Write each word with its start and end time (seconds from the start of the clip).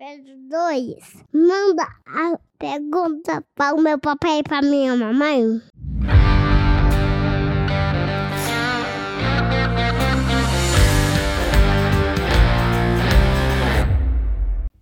Pedro 0.00 0.34
2. 0.48 0.96
Manda 1.30 1.82
a 2.06 2.38
pergunta 2.58 3.44
para 3.54 3.74
o 3.74 3.82
meu 3.82 3.98
papai 3.98 4.38
e 4.38 4.42
para 4.42 4.62
minha 4.62 4.96
mamãe. 4.96 5.60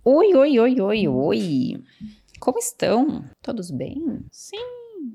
Oi, 0.05 0.33
oi, 0.35 0.57
oi, 0.57 0.79
oi, 0.79 1.07
oi. 1.09 1.83
Como 2.39 2.57
estão? 2.57 3.25
Todos 3.41 3.71
bem? 3.71 4.25
Sim. 4.31 4.55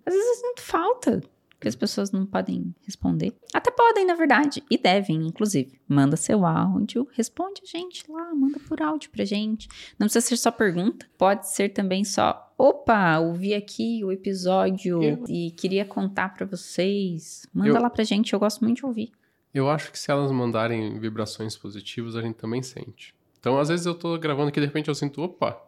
Às 0.05 0.13
vezes 0.13 0.29
eu 0.29 0.35
sinto 0.35 0.61
falta 0.61 1.23
que 1.65 1.69
as 1.69 1.75
pessoas 1.75 2.13
não 2.13 2.27
podem 2.27 2.75
responder. 2.83 3.33
Até 3.55 3.71
podem, 3.71 4.05
na 4.05 4.15
verdade, 4.15 4.63
e 4.71 4.77
devem, 4.77 5.17
inclusive. 5.27 5.81
Manda 5.89 6.15
seu 6.15 6.45
áudio, 6.45 7.09
responde 7.13 7.63
a 7.65 7.67
gente 7.67 8.05
lá, 8.11 8.35
manda 8.35 8.61
por 8.69 8.83
áudio 8.83 9.09
pra 9.11 9.25
gente. 9.25 9.67
Não 9.99 10.07
precisa 10.07 10.27
ser 10.27 10.37
só 10.37 10.51
pergunta, 10.51 11.07
pode 11.17 11.49
ser 11.51 11.71
também 11.71 12.05
só, 12.05 12.53
opa, 12.59 13.19
ouvi 13.19 13.55
aqui 13.55 14.05
o 14.05 14.13
episódio 14.13 15.03
Eu- 15.03 15.25
e 15.27 15.51
queria 15.53 15.87
contar 15.87 16.35
pra 16.35 16.45
vocês. 16.45 17.47
Manda 17.55 17.71
Eu- 17.71 17.81
lá 17.83 17.89
pra 17.89 18.05
gente, 18.05 18.35
eu 18.35 18.39
gosto 18.39 18.63
muito 18.63 18.77
de 18.79 18.87
ouvir. 18.87 19.11
Eu 19.55 19.71
acho 19.71 19.91
que 19.91 19.99
se 19.99 20.11
elas 20.11 20.31
mandarem 20.31 20.99
vibrações 20.99 21.57
positivas, 21.57 22.15
a 22.15 22.21
gente 22.21 22.35
também 22.35 22.63
sente. 22.63 23.15
Então, 23.41 23.59
às 23.59 23.69
vezes 23.71 23.87
eu 23.87 23.95
tô 23.95 24.19
gravando 24.19 24.49
aqui, 24.49 24.61
de 24.61 24.67
repente 24.67 24.89
eu 24.89 24.95
sinto, 24.95 25.23
opa, 25.23 25.59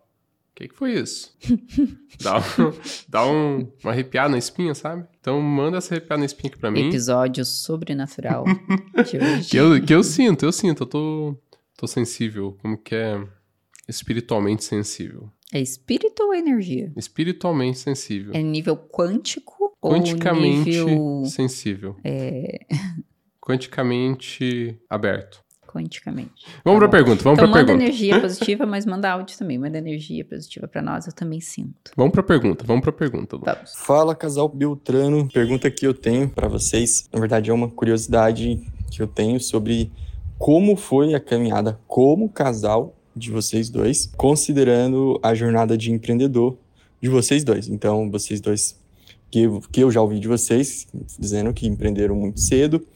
que, 0.57 0.69
que 0.69 0.75
foi 0.75 0.95
isso? 0.95 1.37
dá 2.23 2.39
um, 2.39 2.73
dá 3.09 3.27
um, 3.27 3.71
uma 3.85 3.93
arrepiada 3.93 4.31
na 4.31 4.39
espinha, 4.39 4.75
sabe? 4.75 5.07
Então, 5.21 5.41
manda 5.41 5.77
essa 5.77 5.95
arrepiada 5.95 6.19
na 6.21 6.25
espinha 6.27 6.51
aqui 6.51 6.59
pra 6.59 6.71
mim. 6.71 6.89
Episódio 6.89 7.45
sobrenatural 7.45 8.45
de 9.09 9.19
hoje. 9.19 9.51
Que 9.51 9.57
eu, 9.59 9.85
que 9.85 9.95
eu 9.95 10.03
sinto, 10.03 10.47
eu 10.47 10.53
sinto, 10.53 10.85
eu 10.85 10.87
tô, 10.87 11.37
tô 11.77 11.87
sensível, 11.87 12.57
como 12.63 12.79
que 12.79 12.95
é 12.95 13.23
espiritualmente 13.87 14.65
sensível. 14.65 15.31
É 15.53 15.61
espírito 15.61 16.23
ou 16.25 16.35
energia? 16.35 16.91
Espiritualmente 16.97 17.79
sensível. 17.79 18.33
É 18.35 18.43
nível 18.43 18.77
quântico 18.77 19.77
Quanticamente 19.79 20.81
ou 20.81 20.89
nível 20.89 21.25
sensível. 21.27 21.97
é, 22.03 22.67
Quanticamente 23.41 24.81
aberto. 24.91 25.46
Quanticamente? 25.77 26.47
Vamos 26.65 26.81
Tá 26.81 26.89
pra 26.89 26.89
bom. 26.89 26.91
pergunta, 27.05 27.23
vamos 27.23 27.39
então 27.39 27.51
pra 27.53 27.61
manda 27.61 27.67
pergunta. 27.67 27.85
energia 27.85 28.19
positiva, 28.21 28.67
mas 28.67 28.87
manda 28.87 29.11
áudio 29.13 29.37
também. 29.39 29.59
Manda 29.59 29.79
energia 29.79 30.25
positiva 30.25 30.67
pra 30.67 30.81
nós, 30.83 31.07
eu 31.07 31.13
também 31.13 31.41
sinto. 31.41 31.91
Vamos 31.97 32.13
pra 32.13 32.23
pergunta, 32.23 32.65
vamos 32.67 32.83
pra 32.83 32.93
pergunta. 32.93 33.37
Lu. 33.37 33.43
Vamos. 33.45 33.73
Fala, 33.77 34.15
casal 34.15 34.49
Beltrano. 34.49 35.29
Pergunta 35.33 35.71
que 35.71 35.87
eu 35.87 35.93
tenho 35.95 36.29
pra 36.29 36.49
vocês, 36.49 37.09
na 37.13 37.21
verdade 37.21 37.51
é 37.51 37.53
uma 37.55 37.69
curiosidade 37.69 38.61
que 38.91 39.03
eu 39.03 39.07
tenho 39.07 39.39
sobre 39.41 39.91
como 40.39 40.77
foi 40.77 41.15
a 41.15 41.21
caminhada 41.21 41.79
como 41.87 42.29
casal 42.29 42.95
de 43.15 43.31
vocês 43.31 43.71
dois, 43.71 44.11
considerando 44.17 45.19
a 45.23 45.35
jornada 45.35 45.77
de 45.77 45.91
empreendedor 45.91 46.57
de 47.01 47.09
vocês 47.09 47.43
dois. 47.45 47.69
Então, 47.69 48.11
vocês 48.11 48.41
dois 48.41 48.79
que 49.31 49.47
que 49.73 49.81
eu 49.81 49.91
já 49.91 50.01
ouvi 50.01 50.21
de 50.21 50.29
vocês 50.29 50.87
dizendo 51.19 51.53
que 51.53 51.67
empreenderam 51.67 52.15
muito 52.15 52.41
cedo. 52.41 52.87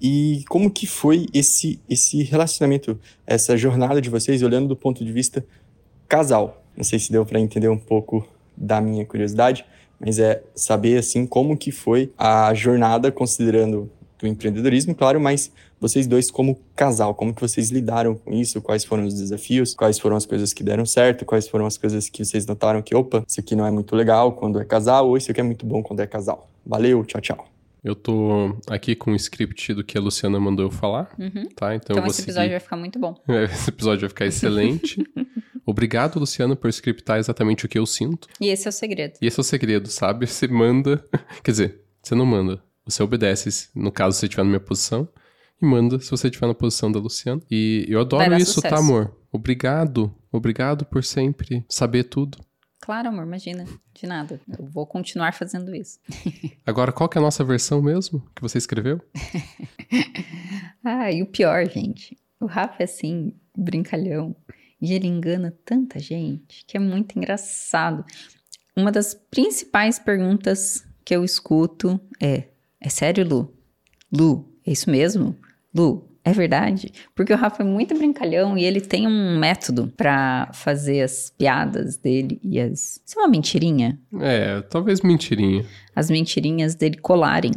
E 0.00 0.44
como 0.48 0.70
que 0.70 0.86
foi 0.86 1.26
esse 1.32 1.80
esse 1.88 2.22
relacionamento, 2.22 2.98
essa 3.26 3.56
jornada 3.56 4.00
de 4.00 4.10
vocês 4.10 4.42
olhando 4.42 4.68
do 4.68 4.76
ponto 4.76 5.04
de 5.04 5.12
vista 5.12 5.44
casal? 6.08 6.64
Não 6.76 6.84
sei 6.84 6.98
se 6.98 7.10
deu 7.10 7.24
pra 7.24 7.40
entender 7.40 7.68
um 7.68 7.78
pouco 7.78 8.26
da 8.56 8.80
minha 8.80 9.04
curiosidade, 9.04 9.64
mas 9.98 10.18
é 10.18 10.42
saber 10.54 10.98
assim 10.98 11.26
como 11.26 11.56
que 11.56 11.70
foi 11.70 12.12
a 12.18 12.52
jornada 12.54 13.10
considerando 13.10 13.90
do 14.18 14.26
empreendedorismo, 14.26 14.94
claro, 14.94 15.20
mas 15.20 15.52
vocês 15.80 16.06
dois 16.06 16.30
como 16.30 16.58
casal, 16.74 17.14
como 17.14 17.34
que 17.34 17.40
vocês 17.40 17.70
lidaram 17.70 18.14
com 18.14 18.32
isso, 18.32 18.60
quais 18.62 18.84
foram 18.84 19.04
os 19.04 19.14
desafios, 19.14 19.74
quais 19.74 19.98
foram 19.98 20.16
as 20.16 20.24
coisas 20.24 20.52
que 20.52 20.62
deram 20.62 20.86
certo, 20.86 21.24
quais 21.24 21.46
foram 21.46 21.66
as 21.66 21.76
coisas 21.76 22.08
que 22.08 22.24
vocês 22.24 22.46
notaram 22.46 22.80
que, 22.80 22.94
opa, 22.94 23.22
isso 23.26 23.40
aqui 23.40 23.54
não 23.54 23.66
é 23.66 23.70
muito 23.70 23.94
legal 23.94 24.32
quando 24.32 24.60
é 24.60 24.64
casal, 24.64 25.08
ou 25.08 25.16
isso 25.16 25.30
aqui 25.30 25.40
é 25.40 25.44
muito 25.44 25.66
bom 25.66 25.82
quando 25.82 26.00
é 26.00 26.06
casal. 26.06 26.48
Valeu, 26.64 27.04
tchau, 27.04 27.20
tchau. 27.20 27.53
Eu 27.84 27.94
tô 27.94 28.56
aqui 28.70 28.94
com 28.96 29.12
o 29.12 29.14
script 29.16 29.74
do 29.74 29.84
que 29.84 29.98
a 29.98 30.00
Luciana 30.00 30.40
mandou 30.40 30.64
eu 30.64 30.70
falar, 30.70 31.14
Uhum. 31.18 31.46
tá? 31.54 31.74
Então, 31.74 31.94
Então 31.96 32.06
esse 32.06 32.22
episódio 32.22 32.44
seguir. 32.46 32.50
vai 32.52 32.60
ficar 32.60 32.76
muito 32.78 32.98
bom. 32.98 33.14
Esse 33.52 33.68
episódio 33.68 34.00
vai 34.00 34.08
ficar 34.08 34.24
excelente. 34.26 35.04
Obrigado, 35.66 36.18
Luciana, 36.18 36.56
por 36.56 36.68
scriptar 36.70 37.18
exatamente 37.18 37.64
o 37.66 37.68
que 37.68 37.78
eu 37.78 37.86
sinto. 37.86 38.26
E 38.40 38.48
esse 38.48 38.66
é 38.66 38.70
o 38.70 38.72
segredo. 38.72 39.14
E 39.20 39.26
esse 39.26 39.38
é 39.38 39.42
o 39.42 39.44
segredo, 39.44 39.88
sabe? 39.88 40.26
Você 40.26 40.46
manda. 40.48 41.04
Quer 41.44 41.50
dizer, 41.50 41.80
você 42.02 42.14
não 42.14 42.26
manda. 42.26 42.62
Você 42.86 43.02
obedece, 43.02 43.68
no 43.74 43.90
caso, 43.92 44.14
se 44.14 44.20
você 44.20 44.26
estiver 44.26 44.42
na 44.44 44.48
minha 44.50 44.60
posição. 44.60 45.08
E 45.60 45.64
manda 45.66 45.98
se 46.00 46.10
você 46.10 46.28
estiver 46.28 46.46
na 46.46 46.54
posição 46.54 46.90
da 46.92 46.98
Luciana. 46.98 47.40
E 47.50 47.86
eu 47.88 48.00
adoro 48.00 48.34
isso, 48.36 48.60
tá, 48.60 48.70
sucesso. 48.70 48.82
amor? 48.82 49.16
Obrigado. 49.32 50.14
Obrigado 50.32 50.84
por 50.84 51.02
sempre 51.04 51.64
saber 51.68 52.04
tudo. 52.04 52.38
Claro, 52.84 53.08
amor, 53.08 53.24
imagina. 53.24 53.64
De 53.94 54.06
nada. 54.06 54.38
Eu 54.58 54.66
vou 54.66 54.86
continuar 54.86 55.32
fazendo 55.32 55.74
isso. 55.74 55.98
Agora, 56.66 56.92
qual 56.92 57.08
que 57.08 57.16
é 57.16 57.20
a 57.20 57.22
nossa 57.22 57.42
versão 57.42 57.80
mesmo 57.80 58.22
que 58.34 58.42
você 58.42 58.58
escreveu? 58.58 59.00
Ah, 60.86 61.10
e 61.10 61.22
o 61.22 61.26
pior, 61.26 61.66
gente. 61.66 62.14
O 62.38 62.44
Rafa 62.44 62.76
é 62.80 62.84
assim, 62.84 63.32
brincalhão. 63.56 64.36
E 64.78 64.92
ele 64.92 65.06
engana 65.06 65.56
tanta 65.64 65.98
gente 65.98 66.62
que 66.66 66.76
é 66.76 66.80
muito 66.80 67.16
engraçado. 67.18 68.04
Uma 68.76 68.92
das 68.92 69.14
principais 69.14 69.98
perguntas 69.98 70.86
que 71.02 71.16
eu 71.16 71.24
escuto 71.24 71.98
é: 72.20 72.48
É 72.78 72.90
sério, 72.90 73.26
Lu? 73.26 73.56
Lu, 74.12 74.52
é 74.66 74.72
isso 74.72 74.90
mesmo? 74.90 75.34
Lu, 75.74 76.06
é 76.24 76.32
verdade? 76.32 76.90
Porque 77.14 77.32
o 77.32 77.36
Rafa 77.36 77.62
é 77.62 77.66
muito 77.66 77.94
brincalhão 77.96 78.56
e 78.56 78.64
ele 78.64 78.80
tem 78.80 79.06
um 79.06 79.38
método 79.38 79.92
pra 79.96 80.50
fazer 80.54 81.02
as 81.02 81.30
piadas 81.36 81.96
dele 81.96 82.40
e 82.42 82.58
as. 82.58 83.00
Isso 83.06 83.18
é 83.18 83.22
uma 83.22 83.28
mentirinha? 83.28 83.98
É, 84.20 84.60
talvez 84.62 85.00
mentirinha. 85.02 85.64
As 85.94 86.08
mentirinhas 86.10 86.74
dele 86.74 86.96
colarem. 86.96 87.52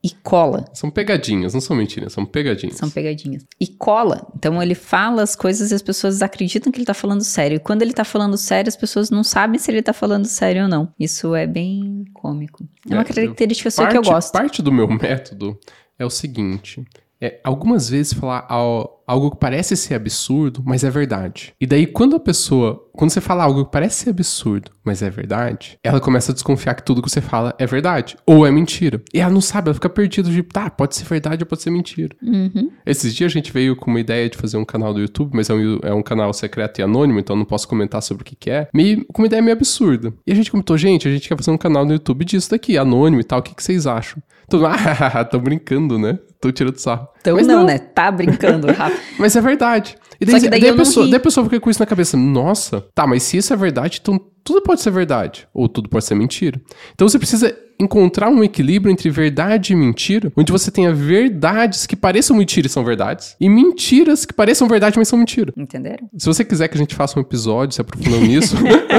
E 0.00 0.10
cola. 0.22 0.64
São 0.72 0.88
pegadinhas, 0.92 1.52
não 1.54 1.60
são 1.60 1.74
mentirinhas, 1.74 2.12
são 2.12 2.24
pegadinhas. 2.24 2.76
São 2.76 2.88
pegadinhas. 2.88 3.44
E 3.60 3.66
cola. 3.66 4.30
Então 4.36 4.62
ele 4.62 4.76
fala 4.76 5.24
as 5.24 5.34
coisas 5.34 5.72
e 5.72 5.74
as 5.74 5.82
pessoas 5.82 6.22
acreditam 6.22 6.70
que 6.70 6.78
ele 6.78 6.86
tá 6.86 6.94
falando 6.94 7.24
sério. 7.24 7.56
E 7.56 7.58
quando 7.58 7.82
ele 7.82 7.92
tá 7.92 8.04
falando 8.04 8.36
sério, 8.38 8.68
as 8.68 8.76
pessoas 8.76 9.10
não 9.10 9.24
sabem 9.24 9.58
se 9.58 9.68
ele 9.72 9.82
tá 9.82 9.92
falando 9.92 10.26
sério 10.26 10.62
ou 10.62 10.68
não. 10.68 10.88
Isso 11.00 11.34
é 11.34 11.48
bem 11.48 12.04
cômico. 12.14 12.64
É 12.88 12.94
uma 12.94 13.02
É, 13.02 13.04
característica 13.04 13.72
sua 13.72 13.86
parte, 13.86 14.00
que 14.00 14.08
eu 14.08 14.12
gosto. 14.12 14.32
Parte 14.32 14.62
do 14.62 14.70
meu 14.70 14.86
método 14.86 15.58
é 15.98 16.06
o 16.06 16.10
seguinte: 16.10 16.84
é 17.22 17.40
algumas 17.44 17.88
vezes 17.88 18.12
falar 18.12 18.44
al- 18.48 19.02
algo 19.06 19.30
que 19.30 19.36
parece 19.36 19.76
ser 19.76 19.94
absurdo, 19.94 20.62
mas 20.64 20.82
é 20.82 20.90
verdade. 20.90 21.54
E 21.60 21.66
daí, 21.66 21.86
quando 21.86 22.16
a 22.16 22.20
pessoa. 22.20 22.82
Quando 22.94 23.10
você 23.10 23.22
fala 23.22 23.44
algo 23.44 23.64
que 23.64 23.70
parece 23.72 24.04
ser 24.04 24.10
absurdo, 24.10 24.70
mas 24.84 25.00
é 25.02 25.08
verdade, 25.08 25.78
ela 25.82 25.98
começa 25.98 26.30
a 26.30 26.34
desconfiar 26.34 26.74
que 26.74 26.84
tudo 26.84 27.00
que 27.00 27.08
você 27.08 27.22
fala 27.22 27.54
é 27.58 27.66
verdade. 27.66 28.18
Ou 28.26 28.46
é 28.46 28.50
mentira. 28.50 29.00
E 29.14 29.20
ela 29.20 29.32
não 29.32 29.40
sabe, 29.40 29.68
ela 29.68 29.74
fica 29.74 29.88
perdida 29.88 30.28
de, 30.30 30.42
tá, 30.42 30.68
pode 30.68 30.94
ser 30.96 31.04
verdade 31.04 31.42
ou 31.42 31.46
pode 31.46 31.62
ser 31.62 31.70
mentira. 31.70 32.14
Uhum. 32.22 32.70
Esses 32.84 33.14
dias 33.14 33.32
a 33.32 33.34
gente 33.34 33.50
veio 33.50 33.74
com 33.76 33.90
uma 33.90 33.98
ideia 34.00 34.28
de 34.28 34.36
fazer 34.36 34.58
um 34.58 34.64
canal 34.64 34.92
do 34.92 35.00
YouTube, 35.00 35.30
mas 35.32 35.48
é 35.48 35.54
um, 35.54 35.78
é 35.82 35.94
um 35.94 36.02
canal 36.02 36.32
secreto 36.34 36.80
e 36.80 36.82
anônimo, 36.82 37.18
então 37.18 37.34
não 37.34 37.46
posso 37.46 37.66
comentar 37.66 38.02
sobre 38.02 38.22
o 38.22 38.24
que, 38.26 38.36
que 38.36 38.50
é. 38.50 38.68
Meio, 38.74 39.06
com 39.06 39.22
uma 39.22 39.26
ideia 39.26 39.40
meio 39.40 39.56
absurda. 39.56 40.12
E 40.26 40.32
a 40.32 40.34
gente 40.34 40.50
comentou, 40.50 40.76
gente, 40.76 41.08
a 41.08 41.10
gente 41.10 41.26
quer 41.28 41.36
fazer 41.36 41.50
um 41.50 41.56
canal 41.58 41.86
no 41.86 41.92
YouTube 41.92 42.24
disso 42.26 42.50
daqui, 42.50 42.76
anônimo 42.76 43.20
e 43.22 43.24
tal, 43.24 43.38
o 43.38 43.42
que, 43.42 43.54
que 43.54 43.62
vocês 43.62 43.86
acham? 43.86 44.22
Todo 44.50 44.64
mundo, 44.64 44.74
ah, 45.14 45.24
tô 45.24 45.38
brincando, 45.38 45.98
né? 45.98 46.18
Tô 46.40 46.52
tirando 46.52 46.76
sarro. 46.76 47.08
Então 47.22 47.36
mas 47.36 47.46
não, 47.46 47.64
né? 47.64 47.78
Tá 47.78 48.10
brincando, 48.10 48.66
Rafa. 48.66 49.00
Mas 49.16 49.36
é 49.36 49.40
verdade. 49.40 49.96
E 50.20 50.26
Só 50.26 50.32
daí, 50.32 50.40
que 50.40 50.50
daí 50.50 50.60
daí 50.60 50.68
eu 50.68 50.74
a 50.74 50.76
não 50.76 50.84
pessoa, 50.84 51.06
daí 51.06 51.16
a 51.16 51.20
pessoa 51.20 51.44
fica 51.44 51.60
com 51.60 51.70
isso 51.70 51.80
na 51.80 51.86
cabeça. 51.86 52.16
Nossa, 52.16 52.84
tá, 52.94 53.06
mas 53.06 53.22
se 53.22 53.36
isso 53.36 53.52
é 53.52 53.56
verdade, 53.56 53.98
então 54.00 54.20
tudo 54.44 54.62
pode 54.62 54.80
ser 54.80 54.90
verdade. 54.90 55.48
Ou 55.54 55.68
tudo 55.68 55.88
pode 55.88 56.04
ser 56.04 56.14
mentira. 56.14 56.60
Então 56.94 57.08
você 57.08 57.18
precisa 57.18 57.56
encontrar 57.80 58.28
um 58.28 58.42
equilíbrio 58.44 58.92
entre 58.92 59.10
verdade 59.10 59.72
e 59.72 59.76
mentira, 59.76 60.32
onde 60.36 60.52
você 60.52 60.70
tenha 60.70 60.92
verdades 60.92 61.86
que 61.86 61.96
pareçam 61.96 62.36
mentira 62.36 62.66
e 62.66 62.70
são 62.70 62.84
verdades, 62.84 63.36
e 63.40 63.48
mentiras 63.48 64.24
que 64.24 64.32
pareçam 64.32 64.68
verdade, 64.68 64.98
mas 64.98 65.08
são 65.08 65.18
mentira. 65.18 65.52
Entenderam? 65.56 66.08
Se 66.16 66.26
você 66.26 66.44
quiser 66.44 66.68
que 66.68 66.76
a 66.76 66.78
gente 66.78 66.94
faça 66.94 67.18
um 67.18 67.22
episódio 67.22 67.74
se 67.74 67.80
aprofundando 67.80 68.26
nisso, 68.26 68.56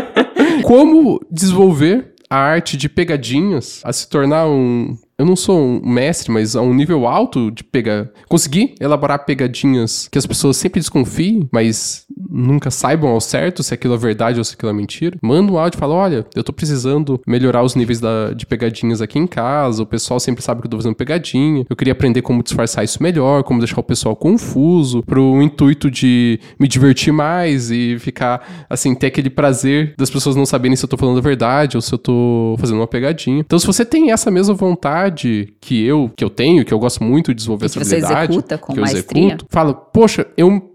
como 0.63 1.21
desenvolver 1.31 2.13
a 2.29 2.37
arte 2.37 2.75
de 2.75 2.89
pegadinhas 2.89 3.79
a 3.83 3.93
se 3.93 4.09
tornar 4.09 4.47
um. 4.47 4.97
Eu 5.17 5.25
não 5.25 5.35
sou 5.35 5.59
um 5.59 5.87
mestre, 5.87 6.31
mas 6.31 6.55
a 6.55 6.61
um 6.61 6.73
nível 6.73 7.07
alto 7.07 7.51
de 7.51 7.63
pegar. 7.63 8.09
Conseguir 8.27 8.75
elaborar 8.79 9.25
pegadinhas 9.25 10.07
que 10.07 10.17
as 10.17 10.25
pessoas 10.25 10.57
sempre 10.57 10.79
desconfiem, 10.79 11.47
mas 11.51 12.05
nunca 12.33 12.71
saibam 12.71 13.11
ao 13.11 13.21
certo 13.21 13.61
se 13.61 13.73
aquilo 13.73 13.93
é 13.93 13.97
verdade 13.97 14.39
ou 14.39 14.43
se 14.43 14.55
aquilo 14.55 14.71
é 14.71 14.73
mentira. 14.73 15.17
Manda 15.21 15.51
um 15.51 15.57
áudio 15.59 15.77
e 15.77 15.79
fala: 15.79 15.93
olha, 15.93 16.25
eu 16.35 16.43
tô 16.43 16.51
precisando 16.51 17.21
melhorar 17.27 17.61
os 17.63 17.75
níveis 17.75 17.99
da- 17.99 18.33
de 18.33 18.45
pegadinhas 18.45 19.01
aqui 19.01 19.19
em 19.19 19.27
casa. 19.27 19.83
O 19.83 19.85
pessoal 19.85 20.19
sempre 20.19 20.41
sabe 20.43 20.61
que 20.61 20.67
eu 20.67 20.71
tô 20.71 20.77
fazendo 20.77 20.95
pegadinha. 20.95 21.65
Eu 21.69 21.75
queria 21.75 21.93
aprender 21.93 22.21
como 22.23 22.41
disfarçar 22.41 22.83
isso 22.83 23.01
melhor, 23.03 23.43
como 23.43 23.59
deixar 23.59 23.79
o 23.79 23.83
pessoal 23.83 24.15
confuso, 24.15 25.03
pro 25.03 25.41
intuito 25.41 25.91
de 25.91 26.39
me 26.59 26.67
divertir 26.67 27.13
mais 27.13 27.69
e 27.69 27.97
ficar, 27.99 28.65
assim, 28.69 28.95
ter 28.95 29.07
aquele 29.07 29.29
prazer 29.29 29.93
das 29.97 30.09
pessoas 30.09 30.35
não 30.35 30.45
saberem 30.45 30.75
se 30.75 30.83
eu 30.83 30.89
tô 30.89 30.97
falando 30.97 31.17
a 31.19 31.21
verdade 31.21 31.77
ou 31.77 31.81
se 31.81 31.93
eu 31.93 31.97
tô 31.97 32.55
fazendo 32.59 32.77
uma 32.77 32.87
pegadinha. 32.87 33.39
Então, 33.41 33.59
se 33.59 33.67
você 33.67 33.85
tem 33.85 34.11
essa 34.11 34.31
mesma 34.31 34.53
vontade 34.55 35.53
que 35.61 35.83
eu, 35.85 36.09
que 36.15 36.23
eu 36.23 36.29
tenho, 36.29 36.65
que 36.65 36.73
eu 36.73 36.79
gosto 36.79 37.03
muito 37.03 37.27
de 37.31 37.35
desenvolver 37.35 37.65
essa 37.65 37.79
que 37.79 37.85
você 37.85 37.95
habilidade, 37.97 38.31
executa 38.33 38.57
com 38.57 38.73
que 38.73 38.79
eu 38.79 38.83
maestria. 38.83 39.23
executo, 39.25 39.45
fala, 39.49 39.73
poxa, 39.73 40.25
eu 40.35 40.72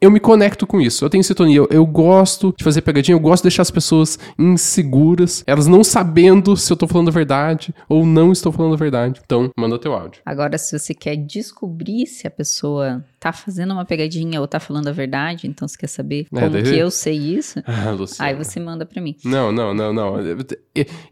eu 0.00 0.10
me 0.10 0.20
conecto 0.20 0.66
com 0.66 0.80
isso. 0.80 1.04
Eu 1.04 1.10
tenho 1.10 1.24
sintonia. 1.24 1.58
Eu, 1.58 1.68
eu 1.70 1.86
gosto 1.86 2.54
de 2.56 2.64
fazer 2.64 2.82
pegadinha, 2.82 3.14
eu 3.14 3.20
gosto 3.20 3.42
de 3.42 3.48
deixar 3.48 3.62
as 3.62 3.70
pessoas 3.70 4.18
inseguras, 4.38 5.42
elas 5.46 5.66
não 5.66 5.82
sabendo 5.82 6.56
se 6.56 6.72
eu 6.72 6.76
tô 6.76 6.86
falando 6.86 7.08
a 7.08 7.12
verdade 7.12 7.74
ou 7.88 8.04
não 8.04 8.32
estou 8.32 8.52
falando 8.52 8.74
a 8.74 8.76
verdade. 8.76 9.20
Então, 9.24 9.50
manda 9.56 9.78
teu 9.78 9.92
áudio. 9.92 10.20
Agora, 10.24 10.58
se 10.58 10.78
você 10.78 10.94
quer 10.94 11.16
descobrir 11.16 12.06
se 12.06 12.26
a 12.26 12.30
pessoa 12.30 13.04
tá 13.26 13.32
fazendo 13.32 13.72
uma 13.72 13.84
pegadinha 13.84 14.40
ou 14.40 14.46
tá 14.46 14.60
falando 14.60 14.86
a 14.88 14.92
verdade, 14.92 15.46
então 15.48 15.66
você 15.66 15.76
quer 15.76 15.86
saber 15.88 16.26
É, 16.32 16.40
como 16.40 16.50
daí- 16.50 16.62
que 16.62 16.76
eu 16.78 16.90
sei 16.90 17.16
isso, 17.16 17.60
Ah, 17.66 17.94
aí 18.20 18.34
você 18.34 18.60
manda 18.60 18.86
pra 18.86 19.02
mim. 19.02 19.16
Não, 19.24 19.50
não, 19.50 19.74
não, 19.74 19.92
não. 19.92 20.14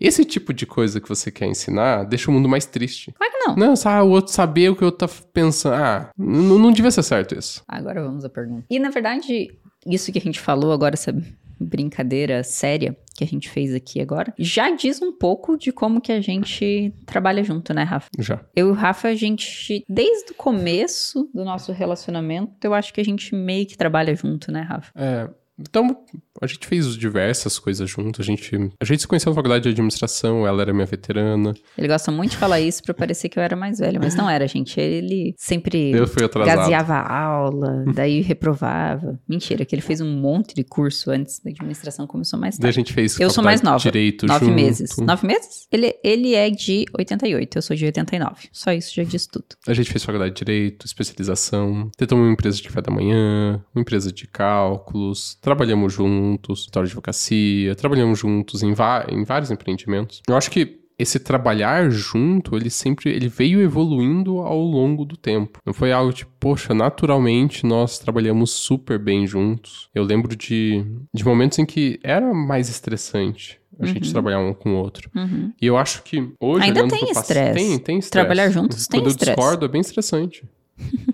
Esse 0.00 0.24
tipo 0.24 0.52
de 0.52 0.64
coisa 0.66 1.00
que 1.00 1.08
você 1.08 1.30
quer 1.30 1.46
ensinar 1.46 2.04
deixa 2.04 2.30
o 2.30 2.34
mundo 2.34 2.48
mais 2.48 2.66
triste. 2.66 3.12
Claro 3.12 3.32
que 3.32 3.38
não. 3.48 3.56
Não, 3.56 3.76
sabe, 3.76 4.06
o 4.06 4.10
outro 4.10 4.32
saber 4.32 4.70
o 4.70 4.76
que 4.76 4.84
eu 4.84 4.92
tá 4.92 5.08
pensando. 5.32 5.74
Ah, 5.74 6.10
n- 6.18 6.58
não 6.58 6.70
devia 6.72 6.90
ser 6.90 7.02
certo 7.02 7.34
isso. 7.34 7.62
Agora 7.66 8.02
vamos 8.02 8.24
à 8.24 8.28
pergunta. 8.28 8.64
E 8.70 8.78
na 8.78 8.90
verdade, 8.90 9.50
isso 9.86 10.12
que 10.12 10.18
a 10.18 10.22
gente 10.22 10.38
falou 10.40 10.72
agora, 10.72 10.94
essa 10.94 11.12
brincadeira 11.58 12.42
séria 12.42 12.96
que 13.16 13.22
a 13.22 13.26
gente 13.26 13.48
fez 13.48 13.72
aqui 13.72 14.00
agora, 14.00 14.34
já 14.36 14.70
diz 14.70 15.00
um 15.00 15.12
pouco 15.12 15.56
de 15.56 15.70
como 15.70 16.00
que 16.00 16.10
a 16.10 16.20
gente 16.20 16.92
trabalha 17.06 17.44
junto, 17.44 17.72
né, 17.72 17.84
Rafa? 17.84 18.08
Já. 18.18 18.44
Eu 18.54 18.68
e 18.68 18.70
o 18.70 18.74
Rafa, 18.74 19.08
a 19.08 19.14
gente, 19.14 19.84
desde 19.88 20.32
o 20.32 20.34
começo 20.34 21.30
do 21.32 21.44
nosso 21.44 21.72
relacionamento, 21.72 22.52
eu 22.64 22.74
acho 22.74 22.92
que 22.92 23.00
a 23.00 23.04
gente 23.04 23.34
meio 23.34 23.66
que 23.66 23.76
trabalha 23.76 24.14
junto, 24.14 24.50
né, 24.50 24.62
Rafa? 24.62 24.92
É. 24.96 25.28
Então, 25.58 25.96
a 26.42 26.46
gente 26.46 26.66
fez 26.66 26.96
diversas 26.96 27.58
coisas 27.58 27.88
juntos. 27.88 28.20
A 28.20 28.24
gente, 28.24 28.56
a 28.80 28.84
gente 28.84 29.00
se 29.00 29.06
conheceu 29.06 29.30
na 29.30 29.36
faculdade 29.36 29.62
de 29.64 29.68
administração, 29.70 30.46
ela 30.46 30.62
era 30.62 30.72
minha 30.72 30.86
veterana. 30.86 31.54
Ele 31.78 31.86
gosta 31.88 32.10
muito 32.10 32.32
de 32.32 32.36
falar 32.36 32.60
isso 32.60 32.82
pra 32.82 32.92
parecer 32.92 33.28
que 33.28 33.38
eu 33.38 33.42
era 33.42 33.54
mais 33.54 33.78
velha, 33.78 34.00
mas 34.00 34.14
não 34.16 34.28
era, 34.28 34.46
gente. 34.48 34.80
Ele 34.80 35.34
sempre 35.38 35.92
Eu 35.92 36.06
fui 36.08 36.24
atrasado. 36.24 36.56
gaseava 36.56 36.94
a 36.94 37.22
aula, 37.22 37.84
daí 37.94 38.20
reprovava. 38.20 39.18
Mentira, 39.28 39.64
que 39.64 39.74
ele 39.74 39.82
fez 39.82 40.00
um 40.00 40.10
monte 40.20 40.54
de 40.54 40.64
curso 40.64 41.10
antes 41.10 41.38
da 41.40 41.50
administração, 41.50 42.06
começou 42.06 42.38
mais 42.38 42.58
Daí 42.58 42.70
a 42.70 42.72
tarde. 42.72 42.76
gente 42.88 42.92
fez 42.92 43.18
Eu 43.20 43.30
sou 43.30 43.42
mais 43.44 43.62
nova. 43.62 43.78
Direito 43.78 44.26
Nove 44.26 44.46
junto. 44.46 44.54
meses. 44.54 44.96
Nove 44.98 45.26
meses? 45.26 45.66
Ele, 45.70 45.94
ele 46.02 46.34
é 46.34 46.50
de 46.50 46.84
88, 46.98 47.58
eu 47.58 47.62
sou 47.62 47.76
de 47.76 47.84
89. 47.84 48.48
Só 48.52 48.72
isso 48.72 48.92
já 48.94 49.04
diz 49.04 49.26
tudo. 49.26 49.44
A 49.68 49.72
gente 49.74 49.90
fez 49.90 50.02
faculdade 50.04 50.32
de 50.34 50.44
Direito, 50.44 50.84
especialização. 50.84 51.90
Tentamos 51.96 52.24
uma 52.24 52.32
empresa 52.32 52.56
de 52.56 52.64
café 52.64 52.82
da 52.82 52.90
manhã, 52.92 53.62
uma 53.74 53.80
empresa 53.80 54.12
de 54.12 54.26
cálculos. 54.26 55.38
Trabalhamos 55.44 55.92
juntos, 55.92 56.60
história 56.60 56.86
de 56.86 56.92
advocacia. 56.92 57.74
Trabalhamos 57.74 58.18
juntos 58.18 58.62
em, 58.62 58.74
em 59.10 59.24
vários 59.24 59.50
empreendimentos. 59.50 60.22
Eu 60.26 60.36
acho 60.36 60.50
que 60.50 60.80
esse 60.98 61.18
trabalhar 61.18 61.90
junto, 61.90 62.56
ele 62.56 62.70
sempre 62.70 63.10
ele 63.10 63.28
veio 63.28 63.60
evoluindo 63.60 64.38
ao 64.38 64.58
longo 64.58 65.04
do 65.04 65.18
tempo. 65.18 65.58
Não 65.66 65.74
foi 65.74 65.92
algo 65.92 66.12
tipo, 66.14 66.30
poxa, 66.40 66.72
naturalmente 66.72 67.66
nós 67.66 67.98
trabalhamos 67.98 68.52
super 68.52 68.98
bem 68.98 69.26
juntos. 69.26 69.90
Eu 69.94 70.02
lembro 70.02 70.34
de, 70.34 70.82
de 71.12 71.24
momentos 71.24 71.58
em 71.58 71.66
que 71.66 72.00
era 72.02 72.32
mais 72.32 72.70
estressante 72.70 73.60
a 73.78 73.86
gente 73.86 74.06
Uhum. 74.06 74.12
trabalhar 74.12 74.38
um 74.38 74.54
com 74.54 74.70
o 74.74 74.76
outro. 74.78 75.10
Uhum. 75.14 75.52
E 75.60 75.66
eu 75.66 75.76
acho 75.76 76.02
que 76.04 76.30
hoje. 76.40 76.64
Ainda 76.64 76.88
tem 76.88 77.10
estresse. 77.10 77.54
Tem, 77.54 77.78
tem 77.78 77.98
estresse. 77.98 78.10
Trabalhar 78.10 78.48
juntos 78.48 78.86
tem 78.86 79.00
Quando 79.00 79.10
estresse. 79.10 79.30
eu 79.32 79.36
discordo, 79.36 79.64
é 79.66 79.68
bem 79.68 79.80
estressante. 79.80 80.44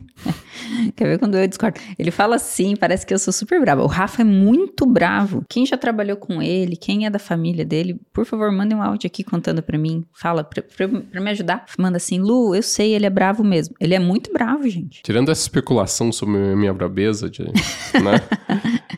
Quer 0.96 1.04
ver 1.04 1.18
quando 1.18 1.36
eu 1.36 1.46
discordo? 1.46 1.80
Ele 1.98 2.10
fala 2.10 2.36
assim, 2.36 2.76
parece 2.76 3.06
que 3.06 3.12
eu 3.12 3.18
sou 3.18 3.32
super 3.32 3.60
brava. 3.60 3.82
O 3.82 3.86
Rafa 3.86 4.22
é 4.22 4.24
muito 4.24 4.86
bravo. 4.86 5.44
Quem 5.48 5.66
já 5.66 5.76
trabalhou 5.76 6.16
com 6.16 6.42
ele, 6.42 6.76
quem 6.76 7.06
é 7.06 7.10
da 7.10 7.18
família 7.18 7.64
dele, 7.64 8.00
por 8.12 8.24
favor, 8.24 8.50
manda 8.50 8.74
um 8.74 8.82
áudio 8.82 9.06
aqui 9.06 9.22
contando 9.22 9.62
pra 9.62 9.78
mim. 9.78 10.04
Fala, 10.12 10.44
pra, 10.44 10.62
pra, 10.62 10.88
pra 10.88 11.20
me 11.20 11.30
ajudar. 11.30 11.64
Manda 11.78 11.96
assim, 11.96 12.18
Lu, 12.18 12.54
eu 12.54 12.62
sei, 12.62 12.94
ele 12.94 13.06
é 13.06 13.10
bravo 13.10 13.42
mesmo. 13.42 13.74
Ele 13.80 13.94
é 13.94 13.98
muito 13.98 14.32
bravo, 14.32 14.68
gente. 14.68 15.02
Tirando 15.02 15.30
essa 15.30 15.42
especulação 15.42 16.12
sobre 16.12 16.36
a 16.36 16.56
minha 16.56 16.72
brabeza, 16.72 17.28
de, 17.28 17.42
né? 18.02 18.20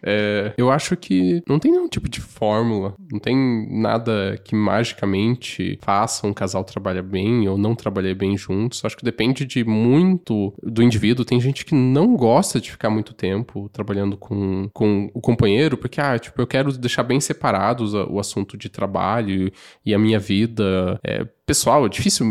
é, 0.02 0.52
eu 0.56 0.70
acho 0.70 0.96
que 0.96 1.42
não 1.48 1.58
tem 1.58 1.70
nenhum 1.70 1.88
tipo 1.88 2.08
de 2.08 2.20
fórmula. 2.20 2.94
Não 3.10 3.18
tem 3.18 3.36
nada 3.70 4.38
que 4.44 4.54
magicamente 4.54 5.78
faça 5.82 6.26
um 6.26 6.32
casal 6.32 6.64
trabalhar 6.64 7.02
bem 7.02 7.48
ou 7.48 7.56
não 7.56 7.74
trabalhar 7.74 8.14
bem 8.14 8.36
juntos. 8.36 8.84
Acho 8.84 8.96
que 8.96 9.04
depende 9.04 9.44
de 9.44 9.64
muito 9.64 10.52
do 10.62 10.82
indivíduo. 10.82 11.24
Tem 11.24 11.40
gente 11.40 11.64
que 11.64 11.71
não 11.74 12.16
gosta 12.16 12.60
de 12.60 12.70
ficar 12.70 12.90
muito 12.90 13.14
tempo 13.14 13.68
trabalhando 13.68 14.16
com, 14.16 14.68
com 14.72 15.10
o 15.14 15.20
companheiro, 15.20 15.76
porque, 15.76 16.00
ah, 16.00 16.18
tipo, 16.18 16.40
eu 16.40 16.46
quero 16.46 16.72
deixar 16.76 17.02
bem 17.02 17.20
separados 17.20 17.94
o 17.94 18.18
assunto 18.18 18.56
de 18.56 18.68
trabalho 18.68 19.52
e 19.84 19.94
a 19.94 19.98
minha 19.98 20.18
vida 20.18 21.00
é, 21.04 21.24
pessoal. 21.46 21.86
É 21.86 21.88
difícil 21.88 22.26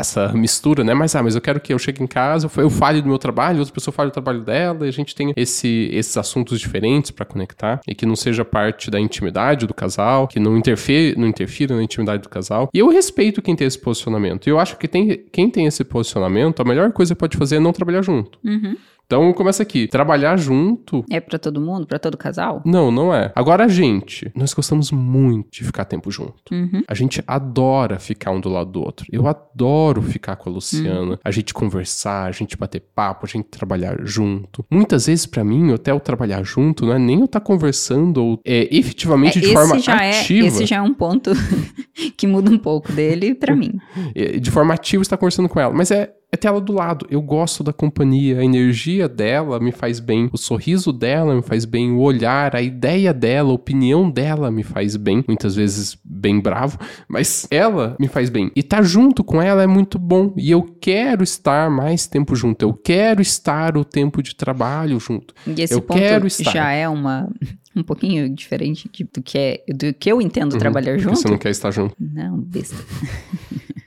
essa 0.00 0.28
mistura, 0.32 0.82
né? 0.84 0.94
Mas, 0.94 1.14
ah, 1.14 1.22
mas 1.22 1.34
eu 1.34 1.40
quero 1.40 1.60
que 1.60 1.72
eu 1.72 1.78
chegue 1.78 2.02
em 2.02 2.06
casa, 2.06 2.46
eu 2.46 2.50
fa- 2.50 2.62
eu 2.62 2.70
fale 2.70 3.00
do 3.00 3.08
meu 3.08 3.18
trabalho, 3.18 3.58
outra 3.60 3.72
pessoa 3.74 3.92
fale 3.92 4.10
do 4.10 4.12
trabalho 4.12 4.40
dela, 4.40 4.86
e 4.86 4.88
a 4.88 4.92
gente 4.92 5.14
tenha 5.14 5.32
esse, 5.36 5.88
esses 5.92 6.16
assuntos 6.16 6.58
diferentes 6.60 7.10
pra 7.10 7.24
conectar, 7.24 7.80
e 7.86 7.94
que 7.94 8.04
não 8.06 8.16
seja 8.16 8.44
parte 8.44 8.90
da 8.90 8.98
intimidade 9.00 9.66
do 9.66 9.74
casal, 9.74 10.26
que 10.26 10.40
não 10.40 10.56
interfira, 10.56 11.18
não 11.20 11.26
interfira 11.28 11.76
na 11.76 11.82
intimidade 11.82 12.22
do 12.22 12.28
casal. 12.28 12.68
E 12.74 12.78
eu 12.78 12.88
respeito 12.88 13.40
quem 13.42 13.54
tem 13.54 13.66
esse 13.66 13.78
posicionamento. 13.78 14.46
E 14.46 14.50
eu 14.50 14.58
acho 14.58 14.76
que 14.76 14.88
tem, 14.88 15.24
quem 15.32 15.48
tem 15.50 15.66
esse 15.66 15.84
posicionamento, 15.84 16.60
a 16.60 16.64
melhor 16.64 16.92
coisa 16.92 17.14
que 17.14 17.18
pode 17.20 17.36
fazer 17.36 17.56
é 17.56 17.60
não 17.60 17.72
trabalhar 17.72 18.02
junto. 18.02 18.38
Uhum. 18.44 18.76
Então 19.10 19.32
começa 19.32 19.60
aqui. 19.64 19.88
Trabalhar 19.88 20.36
junto 20.36 21.04
É 21.10 21.18
pra 21.18 21.36
todo 21.36 21.60
mundo? 21.60 21.84
Pra 21.84 21.98
todo 21.98 22.16
casal? 22.16 22.62
não, 22.64 22.92
não 22.92 23.12
é. 23.12 23.32
Agora 23.34 23.64
a 23.64 23.68
gente, 23.68 24.30
nós 24.36 24.54
gostamos 24.54 24.92
muito 24.92 25.48
de 25.50 25.64
ficar 25.64 25.84
tempo 25.84 26.12
junto. 26.12 26.34
Uhum. 26.52 26.82
A 26.86 26.94
gente 26.94 27.20
adora 27.26 27.98
ficar 27.98 28.30
um 28.30 28.40
do 28.40 28.48
lado 28.48 28.70
do 28.70 28.80
outro. 28.80 29.04
Eu 29.10 29.26
adoro 29.26 30.00
ficar 30.00 30.36
com 30.36 30.48
a 30.48 30.52
Luciana, 30.52 31.18
a 31.24 31.30
gente 31.32 31.52
conversar, 31.52 32.26
a 32.26 32.30
gente 32.30 32.56
bater 32.56 32.80
papo, 32.94 33.26
a 33.26 33.28
gente 33.28 33.46
trabalhar 33.48 33.96
junto. 34.04 34.64
Muitas 34.70 35.06
vezes, 35.06 35.26
pra 35.26 35.42
mim, 35.42 35.72
até 35.72 35.92
o 35.92 35.98
trabalhar 35.98 36.44
junto 36.44 36.86
não 36.86 36.92
é 36.94 36.98
nem 36.98 37.18
eu 37.18 37.24
estar 37.24 37.40
conversando 37.40 38.22
ou 38.24 38.40
é, 38.44 38.68
efetivamente 38.74 39.38
É, 39.38 39.40
de 39.40 39.52
forma 39.52 39.76
já 39.80 39.94
ativa. 39.96 40.44
é, 40.44 40.48
esse 40.48 40.66
já 40.66 40.76
é 40.76 40.82
um 40.82 40.94
ponto 40.94 41.32
que 42.16 42.28
muda 42.28 42.48
um 42.48 42.58
pouco 42.58 42.92
dele 42.92 43.34
pra 43.34 43.54
mim. 43.56 43.72
é, 44.14 44.38
De 44.38 44.50
forma 44.52 44.72
ativa 44.74 45.02
estar 45.02 45.16
conversando 45.16 45.48
com 45.48 45.58
ela. 45.58 45.74
Mas 45.74 45.90
é. 45.90 46.12
É 46.32 46.36
ter 46.36 46.46
ela 46.46 46.60
do 46.60 46.72
lado. 46.72 47.06
Eu 47.10 47.20
gosto 47.20 47.64
da 47.64 47.72
companhia. 47.72 48.38
A 48.38 48.44
energia 48.44 49.08
dela 49.08 49.58
me 49.58 49.72
faz 49.72 49.98
bem. 49.98 50.30
O 50.32 50.38
sorriso 50.38 50.92
dela 50.92 51.34
me 51.34 51.42
faz 51.42 51.64
bem. 51.64 51.90
O 51.90 51.98
olhar, 51.98 52.54
a 52.54 52.62
ideia 52.62 53.12
dela, 53.12 53.50
a 53.50 53.54
opinião 53.54 54.08
dela 54.08 54.48
me 54.48 54.62
faz 54.62 54.94
bem. 54.94 55.24
Muitas 55.26 55.56
vezes 55.56 55.98
bem 56.04 56.38
bravo. 56.40 56.78
Mas 57.08 57.48
ela 57.50 57.96
me 57.98 58.06
faz 58.06 58.30
bem. 58.30 58.50
E 58.54 58.60
estar 58.60 58.82
junto 58.82 59.24
com 59.24 59.42
ela 59.42 59.62
é 59.62 59.66
muito 59.66 59.98
bom. 59.98 60.32
E 60.36 60.50
eu 60.52 60.62
quero 60.80 61.24
estar 61.24 61.68
mais 61.68 62.06
tempo 62.06 62.36
junto. 62.36 62.62
Eu 62.62 62.74
quero 62.74 63.20
estar 63.20 63.76
o 63.76 63.84
tempo 63.84 64.22
de 64.22 64.36
trabalho 64.36 65.00
junto. 65.00 65.34
E 65.46 65.60
esse 65.60 65.74
Eu 65.74 65.82
ponto 65.82 65.98
quero 65.98 66.28
estar. 66.28 66.52
já 66.52 66.70
é 66.70 66.88
uma 66.88 67.28
um 67.74 67.82
pouquinho 67.82 68.28
diferente 68.28 68.88
de- 68.92 69.04
do 69.12 69.22
que 69.22 69.38
é 69.38 69.64
do 69.72 69.94
que 69.94 70.10
eu 70.10 70.20
entendo 70.20 70.58
trabalhar 70.58 70.92
Porque 70.92 71.04
junto. 71.04 71.16
você 71.18 71.28
não 71.28 71.38
quer 71.38 71.50
estar 71.50 71.70
junto. 71.72 71.94
Não, 71.98 72.36
besta. 72.38 72.76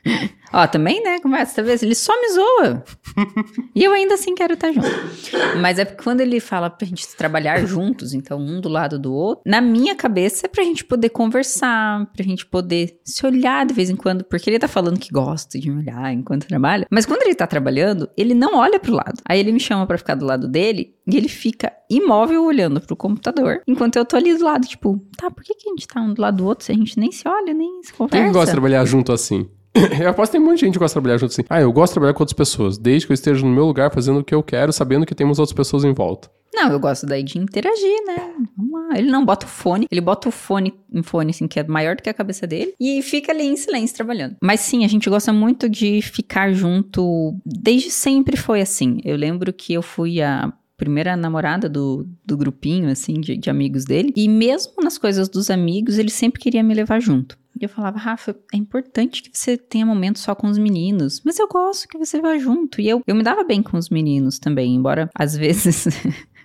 Ó, 0.53 0.67
também, 0.67 1.01
né? 1.01 1.19
Começa, 1.19 1.55
talvez 1.55 1.81
ele 1.81 1.95
só 1.95 2.13
me 2.21 2.29
zoa. 2.29 2.83
e 3.75 3.83
eu 3.83 3.91
ainda 3.91 4.13
assim 4.13 4.35
quero 4.35 4.53
estar 4.53 4.71
junto. 4.71 4.87
Mas 5.59 5.79
é 5.79 5.85
porque 5.85 6.03
quando 6.03 6.21
ele 6.21 6.39
fala 6.39 6.69
pra 6.69 6.87
gente 6.87 7.07
trabalhar 7.15 7.65
juntos, 7.65 8.13
então 8.13 8.39
um 8.39 8.61
do 8.61 8.69
lado 8.69 8.99
do 8.99 9.13
outro, 9.13 9.43
na 9.45 9.59
minha 9.59 9.95
cabeça 9.95 10.45
é 10.45 10.49
pra 10.49 10.63
gente 10.63 10.85
poder 10.85 11.09
conversar, 11.09 12.05
pra 12.13 12.23
gente 12.23 12.45
poder 12.45 12.99
se 13.03 13.25
olhar 13.25 13.65
de 13.65 13.73
vez 13.73 13.89
em 13.89 13.95
quando, 13.95 14.23
porque 14.23 14.49
ele 14.49 14.59
tá 14.59 14.67
falando 14.67 14.99
que 14.99 15.11
gosta 15.11 15.59
de 15.59 15.71
me 15.71 15.79
olhar 15.79 16.13
enquanto 16.13 16.45
trabalha. 16.47 16.85
Mas 16.91 17.05
quando 17.05 17.23
ele 17.23 17.33
tá 17.33 17.47
trabalhando, 17.47 18.07
ele 18.15 18.35
não 18.35 18.55
olha 18.57 18.79
pro 18.79 18.93
lado. 18.93 19.21
Aí 19.25 19.39
ele 19.39 19.51
me 19.51 19.59
chama 19.59 19.87
pra 19.87 19.97
ficar 19.97 20.15
do 20.15 20.25
lado 20.25 20.47
dele 20.47 20.93
e 21.07 21.17
ele 21.17 21.29
fica 21.29 21.73
imóvel 21.89 22.43
olhando 22.43 22.79
pro 22.79 22.95
computador, 22.95 23.61
enquanto 23.67 23.95
eu 23.95 24.05
tô 24.05 24.15
ali 24.15 24.35
do 24.37 24.43
lado, 24.43 24.67
tipo, 24.67 25.03
tá, 25.17 25.29
por 25.29 25.43
que, 25.43 25.53
que 25.55 25.69
a 25.69 25.71
gente 25.71 25.87
tá 25.87 26.01
um 26.01 26.13
do 26.13 26.21
lado 26.21 26.37
do 26.37 26.45
outro 26.45 26.65
se 26.65 26.71
a 26.71 26.75
gente 26.75 26.99
nem 26.99 27.11
se 27.11 27.27
olha, 27.27 27.53
nem 27.53 27.81
se 27.83 27.93
conversa? 27.93 28.23
Quem 28.23 28.27
que 28.27 28.33
gosta 28.33 28.47
de 28.47 28.51
trabalhar 28.51 28.85
junto 28.85 29.11
assim? 29.11 29.47
Eu 29.99 30.09
aposto 30.09 30.31
que 30.31 30.37
tem 30.37 30.45
muita 30.45 30.65
gente 30.65 30.73
que 30.73 30.79
gosta 30.79 30.99
de 30.99 31.01
trabalhar 31.01 31.17
junto 31.17 31.31
assim. 31.31 31.43
Ah, 31.49 31.61
eu 31.61 31.71
gosto 31.71 31.91
de 31.91 31.93
trabalhar 31.95 32.13
com 32.13 32.21
outras 32.21 32.35
pessoas, 32.35 32.77
desde 32.77 33.07
que 33.07 33.11
eu 33.11 33.15
esteja 33.15 33.43
no 33.43 33.51
meu 33.51 33.65
lugar 33.65 33.91
fazendo 33.91 34.19
o 34.19 34.23
que 34.23 34.33
eu 34.33 34.43
quero, 34.43 34.71
sabendo 34.71 35.05
que 35.05 35.15
temos 35.15 35.39
outras 35.39 35.55
pessoas 35.55 35.83
em 35.83 35.93
volta. 35.93 36.29
Não, 36.53 36.71
eu 36.71 36.79
gosto 36.79 37.07
daí 37.07 37.23
de 37.23 37.39
interagir, 37.39 38.05
né? 38.05 38.31
Vamos 38.55 38.71
lá. 38.71 38.97
Ele 38.97 39.09
não 39.09 39.25
bota 39.25 39.47
o 39.47 39.49
fone, 39.49 39.87
ele 39.91 39.99
bota 40.01 40.29
o 40.29 40.31
fone, 40.31 40.73
um 40.93 41.01
fone 41.01 41.31
assim 41.31 41.47
que 41.47 41.59
é 41.59 41.63
maior 41.63 41.95
do 41.95 42.03
que 42.03 42.09
a 42.09 42.13
cabeça 42.13 42.45
dele 42.45 42.75
e 42.79 43.01
fica 43.01 43.31
ali 43.31 43.43
em 43.43 43.55
silêncio 43.55 43.95
trabalhando. 43.95 44.35
Mas 44.41 44.59
sim, 44.59 44.85
a 44.85 44.87
gente 44.87 45.09
gosta 45.09 45.33
muito 45.33 45.67
de 45.67 46.01
ficar 46.03 46.53
junto, 46.53 47.35
desde 47.43 47.89
sempre 47.89 48.37
foi 48.37 48.61
assim. 48.61 48.99
Eu 49.03 49.17
lembro 49.17 49.51
que 49.51 49.73
eu 49.73 49.81
fui 49.81 50.21
a 50.21 50.53
primeira 50.77 51.15
namorada 51.15 51.69
do, 51.69 52.07
do 52.25 52.37
grupinho, 52.37 52.89
assim, 52.89 53.19
de, 53.19 53.37
de 53.37 53.49
amigos 53.49 53.85
dele. 53.85 54.13
E 54.15 54.27
mesmo 54.27 54.73
nas 54.83 54.97
coisas 54.97 55.29
dos 55.29 55.49
amigos, 55.49 55.97
ele 55.97 56.09
sempre 56.09 56.41
queria 56.41 56.63
me 56.63 56.73
levar 56.73 56.99
junto. 56.99 57.37
E 57.59 57.63
eu 57.63 57.69
falava, 57.69 57.99
Rafa, 57.99 58.35
é 58.53 58.57
importante 58.57 59.21
que 59.21 59.37
você 59.37 59.57
tenha 59.57 59.85
momento 59.85 60.19
só 60.19 60.33
com 60.33 60.47
os 60.47 60.57
meninos. 60.57 61.21
Mas 61.23 61.37
eu 61.37 61.47
gosto 61.47 61.87
que 61.87 61.97
você 61.97 62.19
vá 62.19 62.37
junto. 62.37 62.81
E 62.81 62.89
eu, 62.89 63.01
eu 63.05 63.15
me 63.15 63.23
dava 63.23 63.43
bem 63.43 63.61
com 63.61 63.77
os 63.77 63.89
meninos 63.89 64.39
também, 64.39 64.73
embora 64.73 65.09
às 65.13 65.35
vezes 65.37 65.87